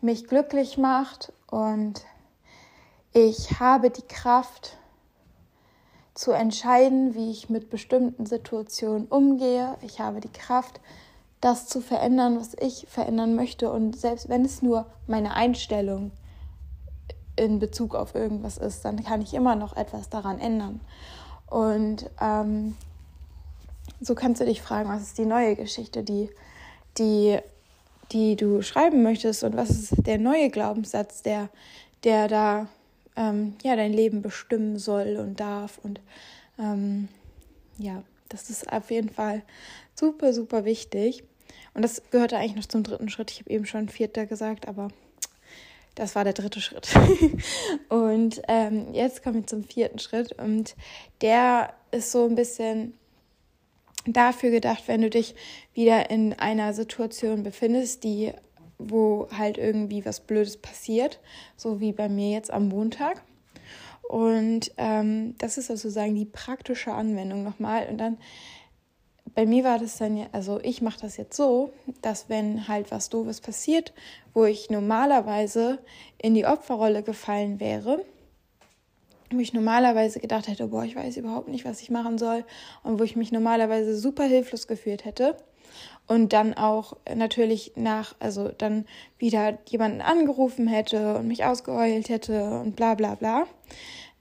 mich 0.00 0.26
glücklich 0.26 0.78
macht 0.78 1.32
und 1.50 2.04
ich 3.12 3.58
habe 3.60 3.90
die 3.90 4.06
Kraft 4.06 4.76
zu 6.14 6.32
entscheiden, 6.32 7.14
wie 7.14 7.30
ich 7.30 7.48
mit 7.48 7.70
bestimmten 7.70 8.26
Situationen 8.26 9.06
umgehe. 9.06 9.76
Ich 9.82 10.00
habe 10.00 10.20
die 10.20 10.32
Kraft, 10.32 10.80
das 11.40 11.66
zu 11.66 11.80
verändern, 11.80 12.38
was 12.38 12.54
ich 12.54 12.86
verändern 12.88 13.36
möchte. 13.36 13.70
Und 13.70 13.96
selbst 13.96 14.28
wenn 14.28 14.44
es 14.44 14.60
nur 14.60 14.86
meine 15.06 15.34
Einstellung 15.34 16.08
ist, 16.08 16.27
in 17.38 17.58
Bezug 17.58 17.94
auf 17.94 18.14
irgendwas 18.14 18.58
ist, 18.58 18.84
dann 18.84 19.02
kann 19.04 19.22
ich 19.22 19.34
immer 19.34 19.54
noch 19.54 19.76
etwas 19.76 20.10
daran 20.10 20.38
ändern. 20.38 20.80
Und 21.46 22.10
ähm, 22.20 22.76
so 24.00 24.14
kannst 24.14 24.40
du 24.40 24.44
dich 24.44 24.60
fragen, 24.60 24.88
was 24.88 25.02
ist 25.02 25.18
die 25.18 25.24
neue 25.24 25.56
Geschichte, 25.56 26.02
die, 26.02 26.30
die, 26.98 27.38
die 28.12 28.36
du 28.36 28.62
schreiben 28.62 29.02
möchtest 29.02 29.44
und 29.44 29.56
was 29.56 29.70
ist 29.70 30.06
der 30.06 30.18
neue 30.18 30.50
Glaubenssatz, 30.50 31.22
der, 31.22 31.48
der 32.04 32.28
da 32.28 32.66
ähm, 33.16 33.54
ja, 33.62 33.76
dein 33.76 33.92
Leben 33.92 34.22
bestimmen 34.22 34.78
soll 34.78 35.16
und 35.16 35.40
darf. 35.40 35.78
Und 35.82 36.00
ähm, 36.58 37.08
ja, 37.78 38.02
das 38.28 38.50
ist 38.50 38.72
auf 38.72 38.90
jeden 38.90 39.10
Fall 39.10 39.42
super, 39.94 40.32
super 40.32 40.64
wichtig. 40.64 41.24
Und 41.74 41.82
das 41.82 42.02
gehörte 42.10 42.36
eigentlich 42.36 42.56
noch 42.56 42.66
zum 42.66 42.82
dritten 42.82 43.08
Schritt. 43.08 43.30
Ich 43.30 43.40
habe 43.40 43.50
eben 43.50 43.66
schon 43.66 43.88
vierter 43.88 44.26
gesagt, 44.26 44.68
aber 44.68 44.88
das 45.98 46.14
war 46.14 46.22
der 46.22 46.32
dritte 46.32 46.60
Schritt. 46.60 46.88
und 47.88 48.40
ähm, 48.46 48.94
jetzt 48.94 49.22
kommen 49.22 49.36
wir 49.36 49.46
zum 49.46 49.64
vierten 49.64 49.98
Schritt. 49.98 50.32
Und 50.38 50.76
der 51.20 51.74
ist 51.90 52.12
so 52.12 52.24
ein 52.24 52.36
bisschen 52.36 52.94
dafür 54.06 54.50
gedacht, 54.50 54.84
wenn 54.86 55.02
du 55.02 55.10
dich 55.10 55.34
wieder 55.74 56.08
in 56.10 56.34
einer 56.34 56.72
Situation 56.72 57.42
befindest, 57.42 58.04
die 58.04 58.32
wo 58.78 59.26
halt 59.36 59.58
irgendwie 59.58 60.04
was 60.04 60.20
Blödes 60.20 60.56
passiert, 60.56 61.18
so 61.56 61.80
wie 61.80 61.92
bei 61.92 62.08
mir 62.08 62.30
jetzt 62.30 62.52
am 62.52 62.68
Montag. 62.68 63.22
Und 64.08 64.70
ähm, 64.76 65.34
das 65.38 65.58
ist 65.58 65.66
sozusagen 65.66 66.14
die 66.14 66.24
praktische 66.24 66.92
Anwendung 66.92 67.42
nochmal. 67.42 67.88
Und 67.88 67.98
dann 67.98 68.18
bei 69.34 69.46
mir 69.46 69.64
war 69.64 69.78
das 69.78 69.98
dann 69.98 70.16
ja, 70.16 70.26
also 70.32 70.60
ich 70.62 70.82
mache 70.82 71.00
das 71.00 71.16
jetzt 71.16 71.36
so, 71.36 71.72
dass 72.02 72.28
wenn 72.28 72.68
halt 72.68 72.90
was 72.90 73.08
Doofes 73.08 73.40
passiert, 73.40 73.92
wo 74.34 74.44
ich 74.44 74.70
normalerweise 74.70 75.78
in 76.18 76.34
die 76.34 76.46
Opferrolle 76.46 77.02
gefallen 77.02 77.60
wäre, 77.60 78.04
wo 79.30 79.38
ich 79.38 79.52
normalerweise 79.52 80.20
gedacht 80.20 80.48
hätte, 80.48 80.68
boah, 80.68 80.84
ich 80.84 80.96
weiß 80.96 81.16
überhaupt 81.16 81.48
nicht, 81.48 81.64
was 81.64 81.80
ich 81.80 81.90
machen 81.90 82.18
soll 82.18 82.44
und 82.82 82.98
wo 82.98 83.04
ich 83.04 83.16
mich 83.16 83.32
normalerweise 83.32 83.96
super 83.96 84.24
hilflos 84.24 84.66
gefühlt 84.66 85.04
hätte 85.04 85.36
und 86.06 86.32
dann 86.32 86.54
auch 86.54 86.96
natürlich 87.14 87.72
nach, 87.76 88.14
also 88.18 88.48
dann 88.48 88.86
wieder 89.18 89.58
jemanden 89.66 90.00
angerufen 90.00 90.66
hätte 90.66 91.16
und 91.16 91.28
mich 91.28 91.44
ausgeheult 91.44 92.08
hätte 92.08 92.60
und 92.60 92.76
bla 92.76 92.94
bla 92.94 93.14
bla. 93.14 93.46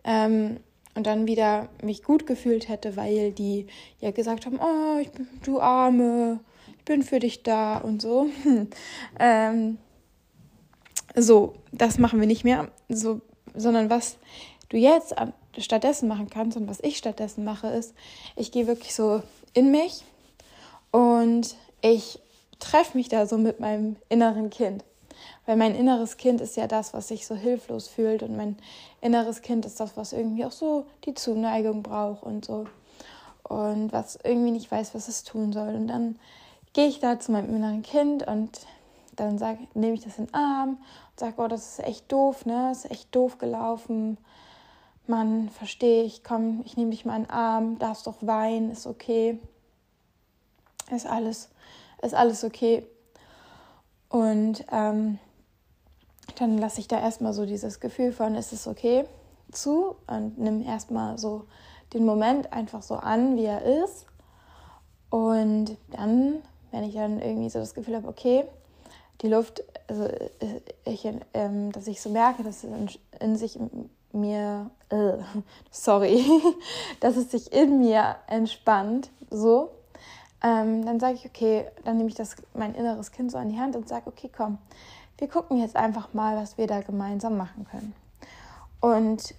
Ähm, 0.03 0.57
und 0.97 1.05
dann 1.05 1.27
wieder 1.27 1.69
mich 1.83 2.01
gut 2.01 2.25
gefühlt 2.25 2.69
hätte, 2.69 2.95
weil 2.97 3.31
die 3.31 3.67
ja 3.99 4.09
gesagt 4.09 4.47
haben, 4.47 4.59
oh, 4.59 4.97
ich 4.99 5.11
bin, 5.11 5.27
du 5.43 5.61
Arme, 5.61 6.39
ich 6.75 6.85
bin 6.85 7.03
für 7.03 7.19
dich 7.19 7.43
da 7.43 7.77
und 7.77 8.01
so. 8.01 8.29
ähm, 9.19 9.77
so, 11.15 11.53
das 11.71 11.99
machen 11.99 12.19
wir 12.19 12.25
nicht 12.25 12.43
mehr, 12.43 12.71
so, 12.89 13.21
sondern 13.53 13.91
was 13.91 14.17
du 14.69 14.77
jetzt 14.77 15.13
stattdessen 15.59 16.07
machen 16.07 16.31
kannst 16.31 16.57
und 16.57 16.67
was 16.67 16.79
ich 16.79 16.97
stattdessen 16.97 17.43
mache, 17.43 17.67
ist, 17.67 17.93
ich 18.35 18.51
gehe 18.51 18.65
wirklich 18.65 18.95
so 18.95 19.21
in 19.53 19.69
mich 19.69 20.03
und 20.89 21.55
ich 21.81 22.19
treffe 22.57 22.97
mich 22.97 23.07
da 23.07 23.27
so 23.27 23.37
mit 23.37 23.59
meinem 23.59 23.97
inneren 24.09 24.49
Kind. 24.49 24.83
Weil 25.47 25.55
mein 25.55 25.75
inneres 25.75 26.17
Kind 26.17 26.41
ist 26.41 26.57
ja 26.57 26.67
das, 26.67 26.93
was 26.93 27.07
sich 27.07 27.25
so 27.25 27.33
hilflos 27.33 27.87
fühlt 27.87 28.21
und 28.21 28.35
mein 28.35 28.57
inneres 28.99 29.41
Kind 29.41 29.65
ist 29.65 29.79
das, 29.79 29.95
was 29.95 30.11
irgendwie 30.11 30.45
auch 30.45 30.51
so 30.51 30.85
die 31.05 31.13
Zuneigung 31.13 31.81
braucht 31.83 32.21
und 32.21 32.43
so. 32.45 32.67
Und 33.43 33.93
was 33.93 34.19
irgendwie 34.23 34.51
nicht 34.51 34.69
weiß, 34.69 34.93
was 34.93 35.07
es 35.07 35.23
tun 35.23 35.53
soll. 35.53 35.73
Und 35.73 35.87
dann 35.87 36.19
gehe 36.73 36.87
ich 36.87 36.99
da 36.99 37.17
zu 37.17 37.31
meinem 37.31 37.55
inneren 37.55 37.81
Kind 37.81 38.27
und 38.27 38.59
dann 39.15 39.39
nehme 39.73 39.93
ich 39.93 40.03
das 40.03 40.19
in 40.19 40.25
den 40.25 40.33
Arm 40.33 40.69
und 40.69 41.19
sage, 41.19 41.35
oh, 41.37 41.47
das 41.47 41.79
ist 41.79 41.85
echt 41.85 42.11
doof, 42.11 42.45
ne? 42.45 42.67
Das 42.69 42.83
ist 42.83 42.91
echt 42.91 43.15
doof 43.15 43.37
gelaufen. 43.37 44.17
Mann, 45.07 45.47
verstehe 45.47 46.03
ich, 46.03 46.25
komm, 46.25 46.61
ich 46.65 46.75
nehme 46.75 46.91
dich 46.91 47.05
mal 47.05 47.15
in 47.15 47.23
den 47.23 47.31
Arm, 47.31 47.79
darfst 47.79 48.05
doch 48.05 48.17
weinen, 48.19 48.69
ist 48.69 48.85
okay. 48.85 49.39
Ist 50.91 51.07
alles, 51.07 51.49
ist 52.01 52.13
alles 52.13 52.43
okay. 52.43 52.85
Und 54.09 54.65
ähm, 54.71 55.19
dann 56.39 56.57
lasse 56.57 56.79
ich 56.79 56.87
da 56.87 56.99
erstmal 56.99 57.33
so 57.33 57.45
dieses 57.45 57.79
Gefühl 57.79 58.11
von, 58.11 58.35
ist 58.35 58.53
es 58.53 58.67
okay 58.67 59.05
zu 59.51 59.95
und 60.07 60.37
nimm 60.37 60.63
erstmal 60.63 61.17
so 61.17 61.45
den 61.93 62.05
Moment 62.05 62.53
einfach 62.53 62.81
so 62.81 62.95
an, 62.95 63.37
wie 63.37 63.45
er 63.45 63.61
ist. 63.83 64.05
Und 65.09 65.77
dann, 65.89 66.41
wenn 66.71 66.83
ich 66.83 66.95
dann 66.95 67.19
irgendwie 67.21 67.49
so 67.49 67.59
das 67.59 67.73
Gefühl 67.73 67.95
habe, 67.95 68.07
okay, 68.07 68.45
die 69.21 69.29
Luft, 69.29 69.63
also 69.87 70.03
äh, 70.03 70.61
ich, 70.85 71.07
ähm, 71.33 71.71
dass 71.71 71.87
ich 71.87 72.01
so 72.01 72.09
merke, 72.09 72.43
dass 72.43 72.63
es 72.63 72.63
in, 72.65 72.89
in 73.19 73.35
sich 73.35 73.57
mir, 74.11 74.69
äh, 74.89 75.13
sorry, 75.71 76.23
dass 76.99 77.15
es 77.15 77.31
sich 77.31 77.51
in 77.51 77.79
mir 77.79 78.17
entspannt, 78.27 79.09
so, 79.31 79.71
ähm, 80.43 80.85
dann 80.85 80.99
sage 80.99 81.15
ich, 81.15 81.25
okay, 81.25 81.65
dann 81.83 81.97
nehme 81.97 82.09
ich 82.09 82.15
das, 82.15 82.35
mein 82.53 82.75
inneres 82.75 83.11
Kind 83.11 83.31
so 83.31 83.37
an 83.37 83.49
die 83.49 83.59
Hand 83.59 83.75
und 83.75 83.89
sage, 83.89 84.07
okay, 84.07 84.29
komm, 84.35 84.59
wir 85.17 85.27
gucken 85.27 85.59
jetzt 85.59 85.75
einfach 85.75 86.13
mal, 86.13 86.37
was 86.37 86.57
wir 86.57 86.67
da 86.67 86.81
gemeinsam 86.81 87.37
machen 87.37 87.65
können. 87.69 87.93
Und 88.79 89.33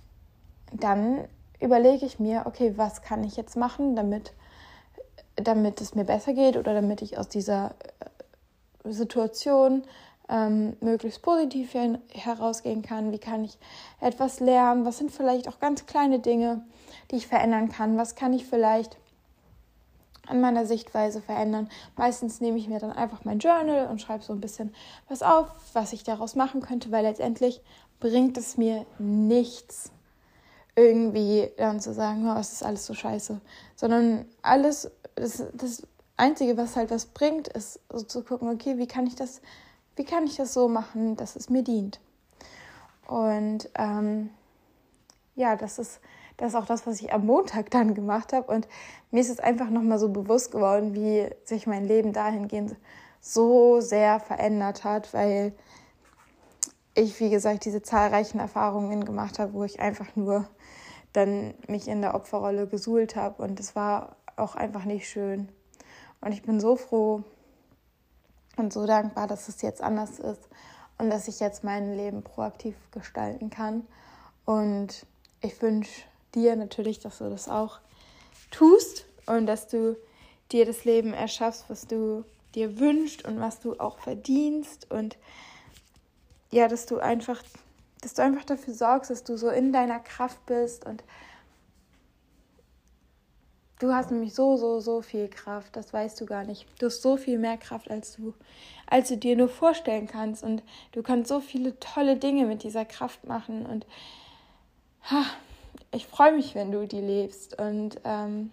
dann 0.72 1.24
überlege 1.60 2.06
ich 2.06 2.18
mir, 2.18 2.42
okay, 2.46 2.74
was 2.76 3.02
kann 3.02 3.24
ich 3.24 3.36
jetzt 3.36 3.56
machen, 3.56 3.96
damit, 3.96 4.32
damit 5.36 5.80
es 5.80 5.94
mir 5.94 6.04
besser 6.04 6.34
geht 6.34 6.56
oder 6.56 6.74
damit 6.74 7.02
ich 7.02 7.18
aus 7.18 7.28
dieser 7.28 7.74
äh, 8.84 8.92
Situation 8.92 9.84
ähm, 10.28 10.76
möglichst 10.80 11.22
positiv 11.22 11.74
herausgehen 12.12 12.82
kann. 12.82 13.12
Wie 13.12 13.18
kann 13.18 13.44
ich 13.44 13.58
etwas 14.00 14.40
lernen? 14.40 14.84
Was 14.84 14.98
sind 14.98 15.10
vielleicht 15.10 15.48
auch 15.48 15.58
ganz 15.58 15.86
kleine 15.86 16.18
Dinge, 16.18 16.62
die 17.10 17.16
ich 17.16 17.26
verändern 17.26 17.70
kann? 17.70 17.96
Was 17.96 18.14
kann 18.14 18.32
ich 18.32 18.46
vielleicht 18.46 18.96
an 20.28 20.40
meiner 20.40 20.66
Sichtweise 20.66 21.20
verändern. 21.20 21.68
Meistens 21.96 22.40
nehme 22.40 22.58
ich 22.58 22.68
mir 22.68 22.78
dann 22.78 22.92
einfach 22.92 23.24
mein 23.24 23.38
Journal 23.38 23.88
und 23.88 24.00
schreibe 24.00 24.24
so 24.24 24.32
ein 24.32 24.40
bisschen 24.40 24.74
was 25.08 25.22
auf, 25.22 25.48
was 25.72 25.92
ich 25.92 26.04
daraus 26.04 26.34
machen 26.34 26.60
könnte, 26.60 26.90
weil 26.90 27.04
letztendlich 27.04 27.60
bringt 28.00 28.36
es 28.36 28.56
mir 28.56 28.86
nichts, 28.98 29.90
irgendwie 30.76 31.50
dann 31.56 31.80
zu 31.80 31.92
sagen, 31.92 32.28
oh, 32.28 32.38
es 32.38 32.52
ist 32.52 32.62
alles 32.62 32.86
so 32.86 32.94
scheiße, 32.94 33.40
sondern 33.74 34.26
alles, 34.42 34.90
das, 35.16 35.42
das 35.54 35.82
Einzige, 36.16 36.56
was 36.56 36.76
halt 36.76 36.90
was 36.90 37.06
bringt, 37.06 37.48
ist 37.48 37.80
so 37.92 38.02
zu 38.02 38.22
gucken, 38.22 38.48
okay, 38.48 38.78
wie 38.78 38.86
kann 38.86 39.06
ich 39.06 39.16
das, 39.16 39.40
wie 39.96 40.04
kann 40.04 40.24
ich 40.24 40.36
das 40.36 40.54
so 40.54 40.68
machen, 40.68 41.16
dass 41.16 41.36
es 41.36 41.50
mir 41.50 41.62
dient. 41.62 42.00
Und 43.06 43.68
ähm, 43.74 44.30
ja, 45.34 45.56
das 45.56 45.78
ist 45.78 46.00
das 46.38 46.50
ist 46.50 46.54
auch 46.54 46.66
das, 46.66 46.86
was 46.86 47.00
ich 47.00 47.12
am 47.12 47.26
Montag 47.26 47.70
dann 47.70 47.94
gemacht 47.94 48.32
habe. 48.32 48.50
Und 48.50 48.66
mir 49.10 49.20
ist 49.20 49.28
es 49.28 49.40
einfach 49.40 49.68
nochmal 49.68 49.98
so 49.98 50.08
bewusst 50.08 50.52
geworden, 50.52 50.94
wie 50.94 51.28
sich 51.44 51.66
mein 51.66 51.84
Leben 51.84 52.12
dahingehend 52.12 52.76
so 53.20 53.80
sehr 53.80 54.20
verändert 54.20 54.84
hat, 54.84 55.12
weil 55.12 55.52
ich, 56.94 57.18
wie 57.20 57.28
gesagt, 57.28 57.64
diese 57.64 57.82
zahlreichen 57.82 58.38
Erfahrungen 58.38 59.04
gemacht 59.04 59.40
habe, 59.40 59.52
wo 59.52 59.64
ich 59.64 59.80
einfach 59.80 60.14
nur 60.14 60.48
dann 61.12 61.54
mich 61.66 61.88
in 61.88 62.02
der 62.02 62.14
Opferrolle 62.14 62.68
gesuhlt 62.68 63.16
habe. 63.16 63.42
Und 63.42 63.58
es 63.58 63.74
war 63.74 64.16
auch 64.36 64.54
einfach 64.54 64.84
nicht 64.84 65.08
schön. 65.08 65.48
Und 66.20 66.32
ich 66.32 66.42
bin 66.42 66.60
so 66.60 66.76
froh 66.76 67.24
und 68.56 68.72
so 68.72 68.86
dankbar, 68.86 69.26
dass 69.26 69.48
es 69.48 69.60
jetzt 69.62 69.82
anders 69.82 70.20
ist 70.20 70.48
und 70.98 71.10
dass 71.10 71.26
ich 71.26 71.40
jetzt 71.40 71.64
mein 71.64 71.96
Leben 71.96 72.22
proaktiv 72.22 72.76
gestalten 72.92 73.50
kann. 73.50 73.86
Und 74.44 75.04
ich 75.40 75.60
wünsche 75.60 76.02
dir 76.38 76.56
natürlich, 76.56 76.98
dass 77.00 77.18
du 77.18 77.28
das 77.28 77.48
auch 77.48 77.80
tust 78.50 79.04
und 79.26 79.46
dass 79.46 79.68
du 79.68 79.96
dir 80.52 80.64
das 80.64 80.84
Leben 80.84 81.12
erschaffst, 81.12 81.64
was 81.68 81.86
du 81.86 82.24
dir 82.54 82.78
wünschst 82.78 83.24
und 83.24 83.40
was 83.40 83.60
du 83.60 83.78
auch 83.78 83.98
verdienst 83.98 84.90
und 84.90 85.16
ja, 86.50 86.66
dass 86.68 86.86
du 86.86 86.98
einfach, 86.98 87.42
dass 88.00 88.14
du 88.14 88.22
einfach 88.22 88.44
dafür 88.44 88.72
sorgst, 88.72 89.10
dass 89.10 89.24
du 89.24 89.36
so 89.36 89.50
in 89.50 89.72
deiner 89.72 90.00
Kraft 90.00 90.44
bist 90.46 90.86
und 90.86 91.04
du 93.80 93.92
hast 93.92 94.10
nämlich 94.10 94.34
so, 94.34 94.56
so, 94.56 94.80
so 94.80 95.02
viel 95.02 95.28
Kraft, 95.28 95.76
das 95.76 95.92
weißt 95.92 96.20
du 96.20 96.26
gar 96.26 96.44
nicht. 96.44 96.66
Du 96.80 96.86
hast 96.86 97.02
so 97.02 97.16
viel 97.16 97.38
mehr 97.38 97.58
Kraft, 97.58 97.90
als 97.90 98.16
du, 98.16 98.34
als 98.86 99.08
du 99.08 99.18
dir 99.18 99.36
nur 99.36 99.48
vorstellen 99.50 100.06
kannst 100.06 100.42
und 100.42 100.62
du 100.92 101.02
kannst 101.02 101.28
so 101.28 101.40
viele 101.40 101.78
tolle 101.80 102.16
Dinge 102.16 102.46
mit 102.46 102.62
dieser 102.62 102.86
Kraft 102.86 103.24
machen 103.24 103.66
und 103.66 103.86
ha, 105.10 105.24
ich 105.92 106.06
freue 106.06 106.32
mich, 106.32 106.54
wenn 106.54 106.72
du 106.72 106.86
die 106.86 107.00
lebst. 107.00 107.58
Und 107.58 108.00
ähm, 108.04 108.50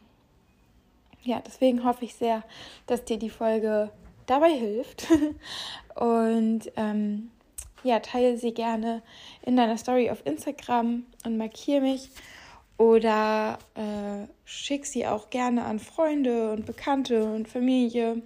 ja, 1.23 1.41
deswegen 1.45 1.83
hoffe 1.83 2.05
ich 2.05 2.15
sehr, 2.15 2.43
dass 2.87 3.05
dir 3.05 3.17
die 3.17 3.29
Folge 3.29 3.89
dabei 4.25 4.51
hilft. 4.51 5.07
und 5.95 6.71
ähm, 6.75 7.31
ja, 7.83 7.99
teile 7.99 8.37
sie 8.37 8.53
gerne 8.53 9.03
in 9.43 9.55
deiner 9.55 9.77
Story 9.77 10.09
auf 10.09 10.25
Instagram 10.25 11.05
und 11.25 11.37
markiere 11.37 11.81
mich. 11.81 12.09
Oder 12.77 13.57
äh, 13.75 14.27
schick 14.43 14.85
sie 14.85 15.07
auch 15.07 15.29
gerne 15.29 15.63
an 15.63 15.79
Freunde 15.79 16.51
und 16.51 16.65
Bekannte 16.65 17.23
und 17.23 17.47
Familie, 17.47 18.21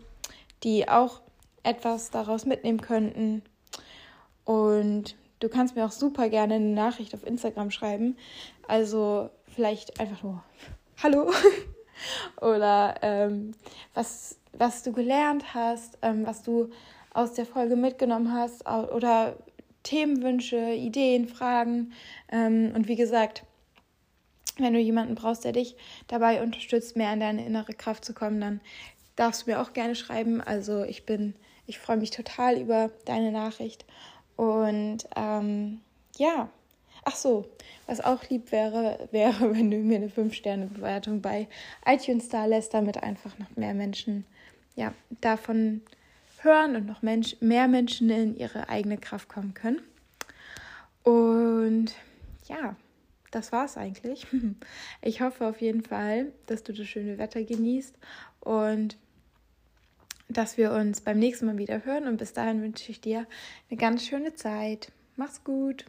die 0.63 0.89
auch 0.89 1.21
etwas 1.61 2.09
daraus 2.09 2.45
mitnehmen 2.45 2.81
könnten. 2.81 3.43
Und 4.45 5.15
Du 5.39 5.47
kannst 5.47 5.75
mir 5.75 5.85
auch 5.85 5.91
super 5.91 6.29
gerne 6.29 6.55
eine 6.55 6.65
Nachricht 6.65 7.13
auf 7.13 7.25
Instagram 7.25 7.71
schreiben. 7.71 8.17
Also 8.67 9.29
vielleicht 9.47 9.99
einfach 9.99 10.21
nur 10.23 10.43
Hallo 11.03 11.31
oder 12.41 12.95
ähm, 13.01 13.53
was, 13.93 14.37
was 14.53 14.83
du 14.83 14.91
gelernt 14.91 15.53
hast, 15.53 15.97
ähm, 16.01 16.25
was 16.25 16.43
du 16.43 16.69
aus 17.13 17.33
der 17.33 17.45
Folge 17.45 17.75
mitgenommen 17.75 18.33
hast 18.33 18.67
oder 18.67 19.35
Themenwünsche, 19.83 20.73
Ideen, 20.73 21.27
Fragen. 21.27 21.93
Ähm, 22.31 22.73
und 22.75 22.87
wie 22.87 22.95
gesagt, 22.95 23.43
wenn 24.57 24.73
du 24.73 24.79
jemanden 24.79 25.15
brauchst, 25.15 25.45
der 25.45 25.53
dich 25.53 25.75
dabei 26.07 26.43
unterstützt, 26.43 26.97
mehr 26.97 27.13
in 27.13 27.21
deine 27.21 27.45
innere 27.45 27.73
Kraft 27.73 28.03
zu 28.03 28.13
kommen, 28.13 28.41
dann 28.41 28.61
darfst 29.15 29.43
du 29.47 29.51
mir 29.51 29.61
auch 29.61 29.73
gerne 29.73 29.95
schreiben. 29.95 30.41
Also 30.41 30.83
ich 30.83 31.05
bin, 31.05 31.33
ich 31.65 31.79
freue 31.79 31.97
mich 31.97 32.11
total 32.11 32.59
über 32.59 32.91
deine 33.05 33.31
Nachricht 33.31 33.85
und 34.39 34.99
ähm, 35.17 35.81
ja, 36.15 36.47
ach 37.03 37.17
so, 37.17 37.45
was 37.87 37.99
auch 37.99 38.23
lieb 38.29 38.53
wäre, 38.53 39.09
wäre, 39.11 39.53
wenn 39.53 39.69
du 39.69 39.75
mir 39.79 39.97
eine 39.97 40.07
5-Sterne-Bewertung 40.07 41.21
bei 41.21 41.49
iTunes 41.85 42.29
da 42.29 42.45
lässt, 42.45 42.73
damit 42.73 43.03
einfach 43.03 43.37
noch 43.37 43.53
mehr 43.57 43.73
Menschen 43.73 44.23
ja, 44.77 44.93
davon 45.19 45.81
hören 46.41 46.77
und 46.77 46.85
noch 46.85 47.01
Mensch, 47.01 47.35
mehr 47.41 47.67
Menschen 47.67 48.09
in 48.09 48.37
ihre 48.37 48.69
eigene 48.69 48.97
Kraft 48.97 49.27
kommen 49.27 49.53
können. 49.53 49.81
Und 51.03 51.93
ja, 52.47 52.77
das 53.31 53.51
war's 53.51 53.75
eigentlich. 53.75 54.25
Ich 55.01 55.19
hoffe 55.19 55.47
auf 55.47 55.59
jeden 55.59 55.83
Fall, 55.83 56.31
dass 56.45 56.63
du 56.63 56.71
das 56.71 56.87
schöne 56.87 57.17
Wetter 57.17 57.43
genießt 57.43 57.93
und 58.39 58.95
dass 60.29 60.57
wir 60.57 60.71
uns 60.71 61.01
beim 61.01 61.19
nächsten 61.19 61.47
Mal 61.47 61.57
wieder 61.57 61.83
hören. 61.85 62.07
Und 62.07 62.17
bis 62.17 62.33
dahin 62.33 62.61
wünsche 62.61 62.91
ich 62.91 63.01
dir 63.01 63.25
eine 63.69 63.77
ganz 63.77 64.05
schöne 64.05 64.33
Zeit. 64.35 64.91
Mach's 65.15 65.43
gut. 65.43 65.85